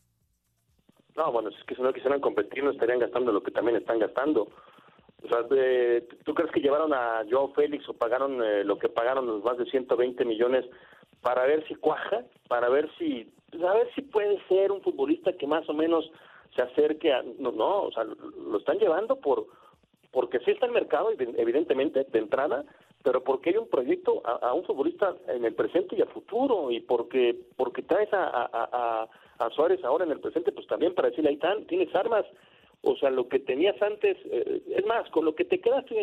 No, 1.17 1.33
bueno, 1.33 1.49
es 1.49 1.65
que 1.65 1.75
si 1.75 1.81
no 1.81 1.91
quisieran 1.93 2.21
competir 2.21 2.63
no 2.63 2.71
estarían 2.71 2.99
gastando 2.99 3.33
lo 3.33 3.43
que 3.43 3.51
también 3.51 3.79
están 3.79 3.99
gastando. 3.99 4.49
O 5.23 5.29
sea, 5.29 5.41
¿tú 6.25 6.35
crees 6.35 6.51
que 6.53 6.61
llevaron 6.61 6.93
a 6.93 7.23
Joao 7.31 7.53
Félix 7.55 7.89
o 7.89 7.95
pagaron 7.95 8.43
eh, 8.45 8.63
lo 8.63 8.79
que 8.79 8.91
pagaron 8.91 9.27
los 9.27 9.43
más 9.43 9.57
de 9.57 9.65
120 9.65 10.23
millones 10.27 10.67
para 11.23 11.47
ver 11.47 11.67
si 11.67 11.75
cuaja, 11.77 12.25
para 12.49 12.69
ver 12.69 12.91
si, 12.99 13.33
pues, 13.51 13.63
a 13.63 13.73
ver 13.73 13.89
si 13.95 14.03
puede 14.03 14.39
ser 14.49 14.71
un 14.71 14.83
futbolista 14.83 15.33
que 15.33 15.47
más 15.47 15.67
o 15.71 15.73
menos 15.73 16.11
se 16.55 16.63
acerque 16.63 17.13
a, 17.13 17.23
no, 17.39 17.53
no, 17.53 17.83
o 17.85 17.93
sea, 17.93 18.05
lo 18.05 18.59
están 18.59 18.79
llevando 18.79 19.17
por, 19.17 19.47
porque 20.11 20.41
sí 20.41 20.51
está 20.51 20.67
el 20.67 20.73
mercado, 20.73 21.11
evidentemente, 21.11 22.05
de 22.05 22.19
entrada, 22.19 22.65
pero 23.03 23.23
porque 23.23 23.51
hay 23.51 23.57
un 23.57 23.69
proyecto 23.69 24.23
a, 24.25 24.53
un 24.53 24.65
futbolista 24.65 25.17
en 25.29 25.45
el 25.45 25.55
presente 25.55 25.97
y 25.97 26.03
a 26.03 26.07
futuro, 26.07 26.71
y 26.71 26.81
porque, 26.81 27.35
porque 27.57 27.83
traes 27.83 28.13
a, 28.13 28.49
a, 28.53 29.09
a 29.41 29.51
Suárez 29.51 29.83
ahora 29.85 30.05
en 30.05 30.13
el 30.13 30.21
presente, 30.21 30.53
pues 30.53 30.67
también 30.67 30.95
para 30.95 31.09
decirle, 31.09 31.31
ahí 31.31 31.37
están, 31.37 31.65
tienes 31.67 31.95
armas, 31.95 32.27
o 32.83 32.97
sea, 32.97 33.11
lo 33.11 33.29
que 33.29 33.39
tenías 33.39 33.81
antes, 33.83 34.17
eh, 34.25 34.63
es 34.77 34.87
más, 34.87 35.09
con 35.11 35.25
lo 35.25 35.35
que 35.35 35.45
te 35.45 35.61
quedaste 35.61 35.95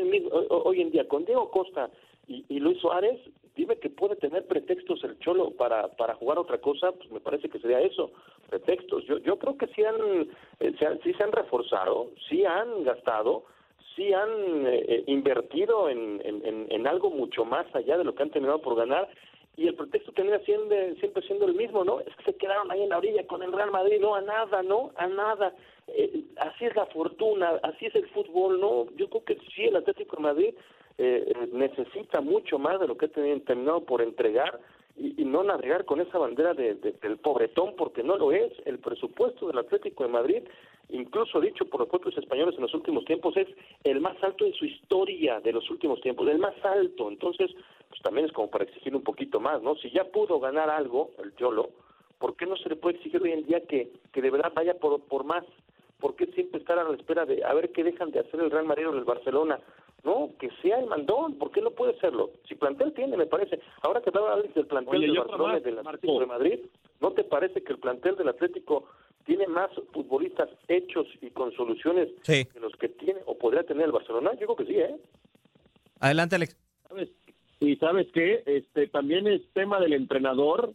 hoy, 0.50 0.82
en 0.82 0.92
día, 0.92 1.08
con 1.08 1.26
Diego 1.26 1.50
Costa 1.50 1.90
y, 2.28 2.60
Luis 2.60 2.80
Suárez, 2.80 3.20
dime 3.56 3.78
que 3.78 3.90
puede 3.90 4.18
tener 4.18 4.46
pretextos 4.46 5.04
el 5.04 5.18
Cholo 5.20 5.52
para, 5.52 5.88
para 5.96 6.16
jugar 6.16 6.38
otra 6.38 6.60
cosa, 6.60 6.92
pues 6.92 7.10
me 7.10 7.22
parece 7.22 7.48
que 7.48 7.60
sería 7.60 7.80
eso, 7.80 8.12
pretextos. 8.50 9.06
Yo, 9.06 9.18
yo 9.20 9.40
creo 9.40 9.58
que 9.58 9.68
sí 9.68 9.84
han, 9.84 10.28
eh, 10.60 10.74
se 10.78 10.98
sí 11.04 11.14
se 11.14 11.24
han 11.24 11.32
reforzado, 11.32 12.10
sí 12.28 12.44
han 12.44 12.84
gastado, 12.84 13.46
sí 13.98 14.14
han 14.14 14.30
eh, 14.68 15.04
invertido 15.08 15.90
en, 15.90 16.22
en, 16.24 16.88
algo 16.88 17.10
mucho 17.10 17.44
más 17.44 17.66
allá 17.76 17.98
de 17.98 18.06
lo 18.06 18.16
que 18.16 18.24
han 18.24 18.30
tenido 18.30 18.62
por 18.62 18.76
ganar 18.76 19.10
y 19.58 19.68
el 19.68 19.74
pretexto 19.74 20.12
tenía 20.14 20.40
siempre, 20.42 20.96
siempre 21.00 21.24
siendo 21.24 21.48
el 21.48 21.56
mismo, 21.56 21.84
¿no? 21.84 22.00
Es 22.02 22.16
que 22.16 22.32
se 22.32 22.38
quedaron 22.38 22.72
ahí 22.72 22.84
en 22.84 22.90
la 22.90 23.00
orilla 23.00 23.26
con 23.26 23.42
el 23.42 23.52
Real 23.52 23.72
Madrid, 23.72 24.00
no, 24.00 24.14
a 24.14 24.22
nada, 24.22 24.62
¿no? 24.62 24.92
A 24.96 25.08
nada. 25.08 25.52
Eh, 25.88 26.22
así 26.38 26.66
es 26.66 26.76
la 26.76 26.86
fortuna, 26.86 27.60
así 27.64 27.88
es 27.88 27.96
el 27.96 28.08
fútbol, 28.10 28.62
¿no? 28.62 28.86
Yo 28.96 29.10
creo 29.10 29.26
que 29.26 29.38
sí, 29.56 29.64
el 29.64 29.76
Atlético 29.76 30.18
de 30.18 30.22
Madrid 30.22 30.54
eh, 31.00 31.34
necesita 31.52 32.22
mucho 32.22 32.60
más 32.60 32.80
de 32.80 32.88
lo 32.88 32.98
que 32.98 33.08
ha 33.08 33.10
terminado 33.10 33.82
por 33.82 34.04
entregar 34.04 34.60
y, 34.98 35.26
no 35.26 35.44
navegar 35.44 35.86
con 35.86 36.02
esa 36.02 36.18
bandera 36.18 36.54
de, 36.54 36.76
del 36.76 37.18
pobretón, 37.18 37.76
porque 37.76 38.04
no 38.04 38.18
lo 38.18 38.32
es. 38.32 38.52
El 38.66 38.80
presupuesto 38.80 39.48
del 39.48 39.60
Atlético 39.60 40.04
de 40.04 40.10
Madrid, 40.10 40.44
incluso 40.90 41.40
dicho 41.40 41.66
por 41.66 41.82
los 41.82 41.90
propios 41.90 42.18
españoles 42.18 42.56
en 42.56 42.62
los 42.62 42.74
últimos 42.74 43.06
tiempos, 43.06 43.38
es 43.38 43.48
el 43.84 44.02
más 44.02 44.22
alto 44.24 44.46
en 44.46 44.54
su 44.54 44.66
historia 44.66 45.40
de 45.40 45.54
los 45.54 45.70
últimos 45.70 46.02
tiempos, 46.02 46.28
el 46.28 46.40
más 46.40 46.56
alto. 46.64 47.10
Entonces, 47.10 47.52
pues 47.90 48.02
también 48.02 48.26
es 48.26 48.32
como 48.32 48.50
para 48.50 48.64
exigir 48.64 48.96
un 48.96 49.04
poquito 49.04 49.40
más, 49.40 49.62
¿no? 49.62 49.76
Si 49.76 49.92
ya 49.92 50.06
pudo 50.06 50.40
ganar 50.40 50.70
algo, 50.70 51.12
el 51.24 51.36
Yolo, 51.36 51.70
¿por 52.18 52.36
qué 52.36 52.46
no 52.46 52.58
se 52.58 52.70
le 52.70 52.76
puede 52.76 52.98
exigir 52.98 53.22
hoy 53.22 53.32
en 53.32 53.46
día 53.46 53.62
que, 53.68 53.92
que 54.12 54.22
de 54.22 54.32
verdad 54.32 54.52
vaya 54.56 54.74
por, 54.76 55.02
por 55.02 55.24
más? 55.24 55.46
¿Por 56.00 56.16
qué 56.16 56.28
siempre 56.28 56.60
estar 56.60 56.78
a 56.78 56.84
la 56.84 56.96
espera 56.96 57.26
de 57.26 57.44
a 57.44 57.54
ver 57.54 57.72
qué 57.72 57.84
dejan 57.84 58.12
de 58.12 58.20
hacer 58.20 58.40
el 58.40 58.52
Real 58.52 58.66
Madrid 58.66 58.88
o 58.88 58.94
el 58.94 59.04
Barcelona? 59.04 59.60
No, 60.04 60.32
que 60.40 60.50
sea 60.62 60.80
el 60.80 60.88
mandón, 60.88 61.38
¿por 61.38 61.52
qué 61.52 61.62
no 61.62 61.72
puede 61.72 62.00
serlo? 62.00 62.32
Si 62.48 62.56
plantel 62.56 62.94
tiene, 62.94 63.18
me 63.18 63.26
parece. 63.26 63.60
Ahora 63.82 64.02
que 64.02 64.10
hablaba 64.10 64.34
Alex 64.34 64.54
del 64.54 64.68
plantel 64.68 65.02
del 65.02 65.18
Barcelona 65.18 65.58
y 65.58 65.62
del 65.62 65.80
Atlético 65.80 66.20
de 66.20 66.26
Madrid, 66.26 66.60
¿no 67.02 67.12
te 67.12 67.24
parece 67.24 67.64
que 67.64 67.74
el 67.74 67.80
plantel 67.80 68.16
del 68.16 68.30
Atlético 68.30 68.88
tiene 69.26 69.48
más 69.48 69.70
futbolistas 69.92 70.50
hechos 70.68 71.08
y 71.22 71.30
con 71.32 71.52
soluciones 71.54 72.10
que 72.24 72.48
los 72.62 72.74
que 72.78 72.90
tiene 72.90 73.20
o 73.26 73.38
podría 73.38 73.64
tener 73.64 73.86
el 73.86 73.92
Barcelona? 73.92 74.32
Yo 74.40 74.48
creo 74.48 74.56
que 74.56 74.66
sí, 74.66 74.80
¿eh? 74.80 74.96
Adelante, 76.00 76.36
Alex. 76.36 76.56
Y 77.60 77.76
sabes 77.78 78.08
qué, 78.14 78.44
este 78.46 78.88
también 78.88 79.28
es 79.28 79.42
tema 79.54 79.80
del 79.80 79.94
entrenador 79.94 80.74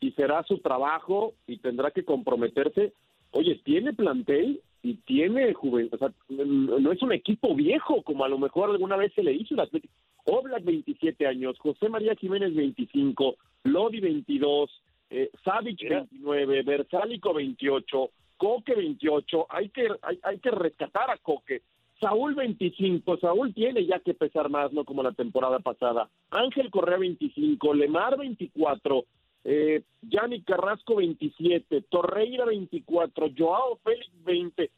y 0.00 0.12
será 0.12 0.42
su 0.44 0.58
trabajo 0.58 1.34
y 1.46 1.58
tendrá 1.58 1.90
que 1.90 2.04
comprometerse. 2.04 2.92
Oye, 3.32 3.60
tiene 3.64 3.92
plantel 3.92 4.62
y 4.84 4.96
tiene 5.06 5.54
juventud, 5.54 5.94
o 5.94 5.98
sea, 5.98 6.12
no 6.28 6.92
es 6.92 7.02
un 7.02 7.12
equipo 7.12 7.54
viejo 7.54 8.02
como 8.02 8.22
a 8.22 8.28
lo 8.28 8.38
mejor 8.38 8.68
alguna 8.68 8.96
vez 8.96 9.14
se 9.14 9.22
le 9.22 9.32
hizo 9.32 9.54
el 9.54 9.60
Atlético. 9.60 9.94
Oblak 10.26 10.62
27 10.62 11.26
años, 11.26 11.58
José 11.58 11.88
María 11.88 12.14
Jiménez 12.14 12.54
25, 12.54 13.36
Lodi 13.64 14.00
22, 14.00 14.70
eh, 15.08 15.30
Savic 15.42 15.88
29, 15.88 16.62
Bersálico 16.64 17.32
28, 17.32 18.10
Coque 18.36 18.74
28, 18.74 19.46
hay 19.48 19.70
que 19.70 19.88
hay, 20.02 20.18
hay 20.22 20.38
que 20.38 20.50
rescatar 20.50 21.10
a 21.10 21.16
Coque. 21.16 21.62
Saúl 21.98 22.34
25, 22.34 23.16
Saúl 23.16 23.54
tiene 23.54 23.86
ya 23.86 24.00
que 24.00 24.12
pesar 24.12 24.50
más, 24.50 24.70
no 24.74 24.84
como 24.84 25.02
la 25.02 25.12
temporada 25.12 25.60
pasada. 25.60 26.10
Ángel 26.30 26.70
Correa 26.70 26.98
25, 26.98 27.72
Lemar 27.72 28.18
24, 28.18 29.06
eh, 29.44 29.82
Yanni 30.02 30.42
Carrasco 30.42 30.96
27, 30.96 31.82
Torreira 31.82 32.46
24, 32.46 33.28
Joao 33.36 33.78
Félix 33.84 34.10
20. 34.24 34.70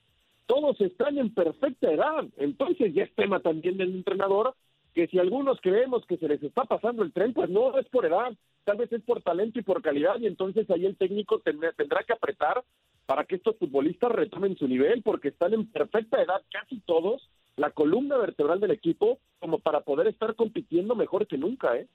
Todos 0.47 0.81
están 0.81 1.19
en 1.19 1.33
perfecta 1.33 1.91
edad. 1.91 2.25
Entonces 2.37 2.93
ya 2.95 3.05
es 3.05 3.15
tema 3.15 3.41
también 3.41 3.77
del 3.77 3.95
entrenador 3.95 4.55
que 4.95 5.07
si 5.09 5.19
algunos 5.19 5.61
creemos 5.61 6.07
que 6.07 6.17
se 6.17 6.27
les 6.27 6.43
está 6.43 6.65
pasando 6.65 7.03
el 7.03 7.13
tren, 7.13 7.35
pues 7.35 7.51
no 7.51 7.79
es 7.79 7.87
por 7.89 8.07
edad, 8.07 8.33
tal 8.65 8.79
vez 8.79 8.91
es 8.93 9.03
por 9.03 9.21
talento 9.21 9.59
y 9.59 9.63
por 9.63 9.83
calidad 9.83 10.19
y 10.19 10.27
entonces 10.27 10.71
ahí 10.71 10.87
el 10.87 10.97
técnico 10.97 11.39
tendrá, 11.41 11.73
tendrá 11.73 12.03
que 12.03 12.15
apretar 12.15 12.65
para 13.05 13.25
que 13.25 13.37
estos 13.37 13.57
futbolistas 13.57 14.11
retomen 14.11 14.57
su 14.57 14.67
nivel, 14.67 15.03
porque 15.03 15.29
están 15.29 15.55
en 15.55 15.67
perfecta 15.71 16.21
edad 16.21 16.43
casi 16.51 16.81
todos, 16.81 17.31
la 17.57 17.71
columna 17.71 18.17
vertebral 18.17 18.59
del 18.59 18.73
equipo, 18.73 19.19
como 19.39 19.59
para 19.59 19.81
poder 19.81 20.09
estar 20.09 20.35
compitiendo 20.35 20.95
mejor 20.95 21.27
que 21.27 21.39
nunca, 21.39 21.77
¿eh? 21.77 21.87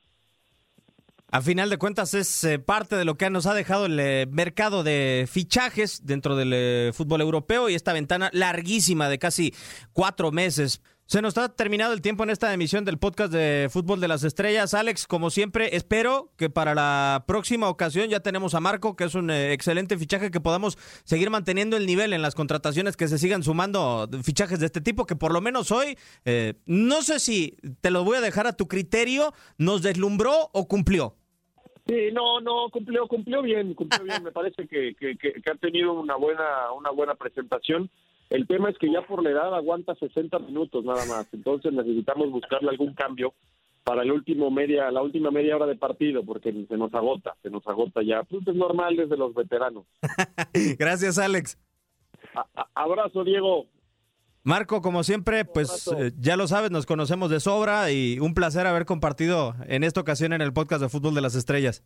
A 1.34 1.41
final 1.41 1.70
de 1.70 1.78
cuentas 1.78 2.13
es 2.13 2.44
eh, 2.44 2.60
parte 2.60 2.98
de 2.98 3.06
lo 3.06 3.15
que 3.15 3.30
nos 3.30 3.46
ha 3.46 3.54
dejado 3.54 3.86
el 3.86 3.98
eh, 4.02 4.28
mercado 4.30 4.84
de 4.84 5.30
fichajes 5.32 6.06
dentro 6.06 6.36
del 6.36 6.52
eh, 6.54 6.91
fútbol 6.94 7.22
europeo 7.22 7.70
y 7.70 7.74
esta 7.74 7.94
ventana 7.94 8.30
larguísima 8.34 9.08
de 9.08 9.17
casi 9.17 9.56
cuatro 9.94 10.34
meses. 10.34 10.82
Se 11.06 11.22
nos 11.22 11.30
está 11.30 11.48
terminado 11.48 11.94
el 11.94 12.02
tiempo 12.02 12.24
en 12.26 12.32
esta 12.32 12.54
emisión 12.54 12.84
del 12.84 12.98
podcast 12.98 13.32
de 13.32 13.70
Fútbol 13.72 14.02
de 14.02 14.10
las 14.10 14.26
Estrellas. 14.26 14.74
Alex, 14.74 15.08
como 15.08 15.30
siempre, 15.30 15.76
espero 15.76 16.34
que 16.36 16.50
para 16.50 16.76
la 16.76 17.24
próxima 17.28 17.70
ocasión 17.70 18.10
ya 18.10 18.20
tenemos 18.20 18.54
a 18.54 18.60
Marco, 18.60 18.98
que 18.98 19.06
es 19.06 19.15
un 19.15 19.30
excelente 19.30 19.98
fichaje, 19.98 20.32
que 20.32 20.39
podamos 20.41 20.78
seguir 21.06 21.30
manteniendo 21.30 21.78
el 21.78 21.86
nivel 21.86 22.12
en 22.12 22.22
las 22.22 22.36
contrataciones, 22.36 22.98
que 22.98 23.10
se 23.10 23.17
sigan 23.17 23.44
sumando 23.44 24.10
fichajes 24.24 24.60
de 24.60 24.65
este 24.65 24.80
tipo, 24.80 25.06
que 25.06 25.17
por 25.17 25.34
lo 25.34 25.41
menos 25.41 25.72
hoy, 25.72 25.98
no 26.65 27.02
sé 27.02 27.20
si 27.20 27.58
te 27.82 27.91
lo 27.91 28.06
voy 28.06 28.17
a 28.17 28.22
dejar 28.22 28.48
a 28.48 28.54
tu 28.54 28.70
criterio, 28.70 29.34
nos 29.58 29.82
deslumbró 29.82 30.50
o 30.54 30.67
cumplió. 30.70 31.17
Sí, 31.88 32.10
no, 32.13 32.39
no, 32.41 32.70
cumplió, 32.70 33.08
cumplió 33.08 33.41
bien, 33.41 33.74
cumplió 33.74 34.04
bien. 34.04 34.24
Me 34.24 34.32
parece 34.32 34.67
que, 34.67 34.94
que, 34.96 35.17
que, 35.17 35.34
que 35.41 35.52
ha 35.52 35.56
tenido 35.56 35.94
una 35.94 36.15
buena, 36.15 36.72
una 36.74 36.91
buena 36.91 37.15
presentación. 37.15 37.89
El 38.30 38.48
tema 38.48 38.70
es 38.70 38.78
que 38.78 38.91
ya 38.91 39.02
por 39.02 39.22
la 39.24 39.32
edad 39.32 39.54
aguanta 39.54 39.94
60 39.96 40.39
minutos 40.39 40.86
nada 40.86 41.06
más, 41.06 41.28
entonces 41.34 41.74
necesitamos 41.74 42.30
buscarle 42.32 42.70
algún 42.70 42.94
cambio 42.94 43.34
para 43.84 44.04
el 44.04 44.12
último 44.12 44.52
media, 44.52 44.89
la 44.91 45.02
última 45.02 45.32
media 45.32 45.56
hora 45.56 45.65
de 45.65 45.76
partido, 45.76 46.24
porque 46.24 46.54
se 46.70 46.78
nos 46.78 46.94
agota, 46.94 47.36
se 47.41 47.50
nos 47.50 47.65
agota 47.67 48.02
ya. 48.04 48.24
Pues 48.24 48.48
es 48.48 48.56
normal 48.56 48.96
desde 48.96 49.17
los 49.17 49.34
veteranos. 49.34 49.86
Gracias, 50.78 51.17
Alex. 51.17 51.58
A- 52.36 52.67
abrazo, 52.76 53.24
Diego. 53.24 53.65
Marco, 54.43 54.82
como 54.82 55.04
siempre, 55.04 55.45
pues 55.45 55.88
eh, 55.97 56.12
ya 56.19 56.36
lo 56.36 56.47
sabes, 56.47 56.71
nos 56.71 56.86
conocemos 56.86 57.30
de 57.30 57.39
sobra 57.39 57.91
y 57.91 58.17
un 58.19 58.34
placer 58.34 58.65
haber 58.65 58.86
compartido 58.86 59.54
en 59.67 59.84
esta 59.84 60.01
ocasión 60.01 60.34
en 60.34 60.41
el 60.41 60.51
podcast 60.54 60.82
de 60.82 60.89
Fútbol 60.89 61.13
de 61.13 61.21
las 61.21 61.36
Estrellas. 61.36 61.84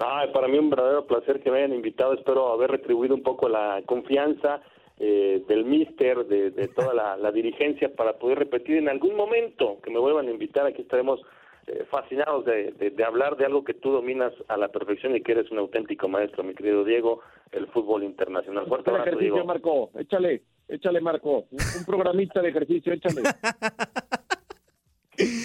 Ay, 0.00 0.28
para 0.32 0.48
mí 0.48 0.58
un 0.58 0.70
verdadero 0.70 1.06
placer 1.06 1.40
que 1.40 1.50
me 1.50 1.58
hayan 1.58 1.74
invitado. 1.74 2.14
Espero 2.14 2.52
haber 2.52 2.70
retribuido 2.70 3.14
un 3.14 3.22
poco 3.22 3.48
la 3.48 3.82
confianza 3.84 4.62
eh, 4.96 5.42
del 5.48 5.64
míster, 5.64 6.24
de, 6.26 6.50
de 6.52 6.68
toda 6.68 6.94
la, 6.94 7.16
la 7.16 7.32
dirigencia 7.32 7.94
para 7.94 8.14
poder 8.18 8.38
repetir 8.38 8.76
en 8.76 8.88
algún 8.88 9.14
momento 9.16 9.78
que 9.82 9.90
me 9.90 9.98
vuelvan 9.98 10.28
a 10.28 10.30
invitar. 10.30 10.66
Aquí 10.66 10.82
estaremos 10.82 11.20
eh, 11.66 11.84
fascinados 11.90 12.44
de, 12.46 12.72
de- 12.72 12.90
de 12.90 13.04
hablar 13.04 13.36
de 13.36 13.44
algo 13.44 13.62
que 13.64 13.74
tú 13.74 13.90
dominas 13.90 14.32
a 14.48 14.56
la 14.56 14.68
perfección 14.68 15.14
y 15.16 15.20
que 15.20 15.32
eres 15.32 15.50
un 15.50 15.58
auténtico 15.58 16.08
maestro, 16.08 16.42
mi 16.44 16.54
querido 16.54 16.82
Diego, 16.84 17.20
el 17.52 17.66
fútbol 17.68 18.04
internacional. 18.04 18.66
Fuerte 18.66 18.90
abrazo, 18.90 19.08
ejercicio, 19.08 19.34
Diego. 19.34 19.46
Marco. 19.46 19.90
Échale, 19.98 20.42
échale, 20.68 21.00
Marco. 21.00 21.46
Un, 21.50 21.58
un 21.78 21.84
programista 21.84 22.40
de 22.42 22.50
ejercicio, 22.50 22.92
échale. 22.92 23.22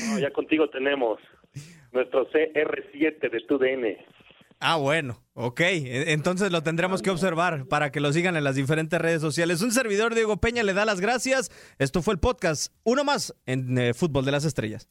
No, 0.08 0.20
ya 0.20 0.32
contigo 0.32 0.70
tenemos 0.70 1.20
nuestro 1.92 2.30
CR7 2.30 3.32
de 3.32 3.40
TUDN. 3.48 3.98
Ah, 4.60 4.76
bueno, 4.78 5.20
ok. 5.34 5.60
E- 5.62 6.14
Entonces 6.14 6.52
lo 6.52 6.62
tendremos 6.62 7.02
que 7.02 7.10
observar 7.10 7.66
para 7.68 7.92
que 7.92 8.00
lo 8.00 8.14
sigan 8.14 8.36
en 8.38 8.44
las 8.44 8.56
diferentes 8.56 9.02
redes 9.02 9.22
sociales. 9.22 9.64
Un 9.64 9.72
servidor, 9.72 10.14
Diego 10.14 10.38
Peña, 10.38 10.62
le 10.64 10.74
da 10.74 10.86
las 10.86 11.02
gracias. 11.02 11.50
Esto 11.80 12.04
fue 12.04 12.14
el 12.14 12.20
podcast, 12.20 12.72
uno 12.84 13.04
más 13.04 13.34
en 13.48 13.76
eh, 13.80 13.94
Fútbol 13.96 14.26
de 14.26 14.32
las 14.32 14.46
Estrellas. 14.46 14.88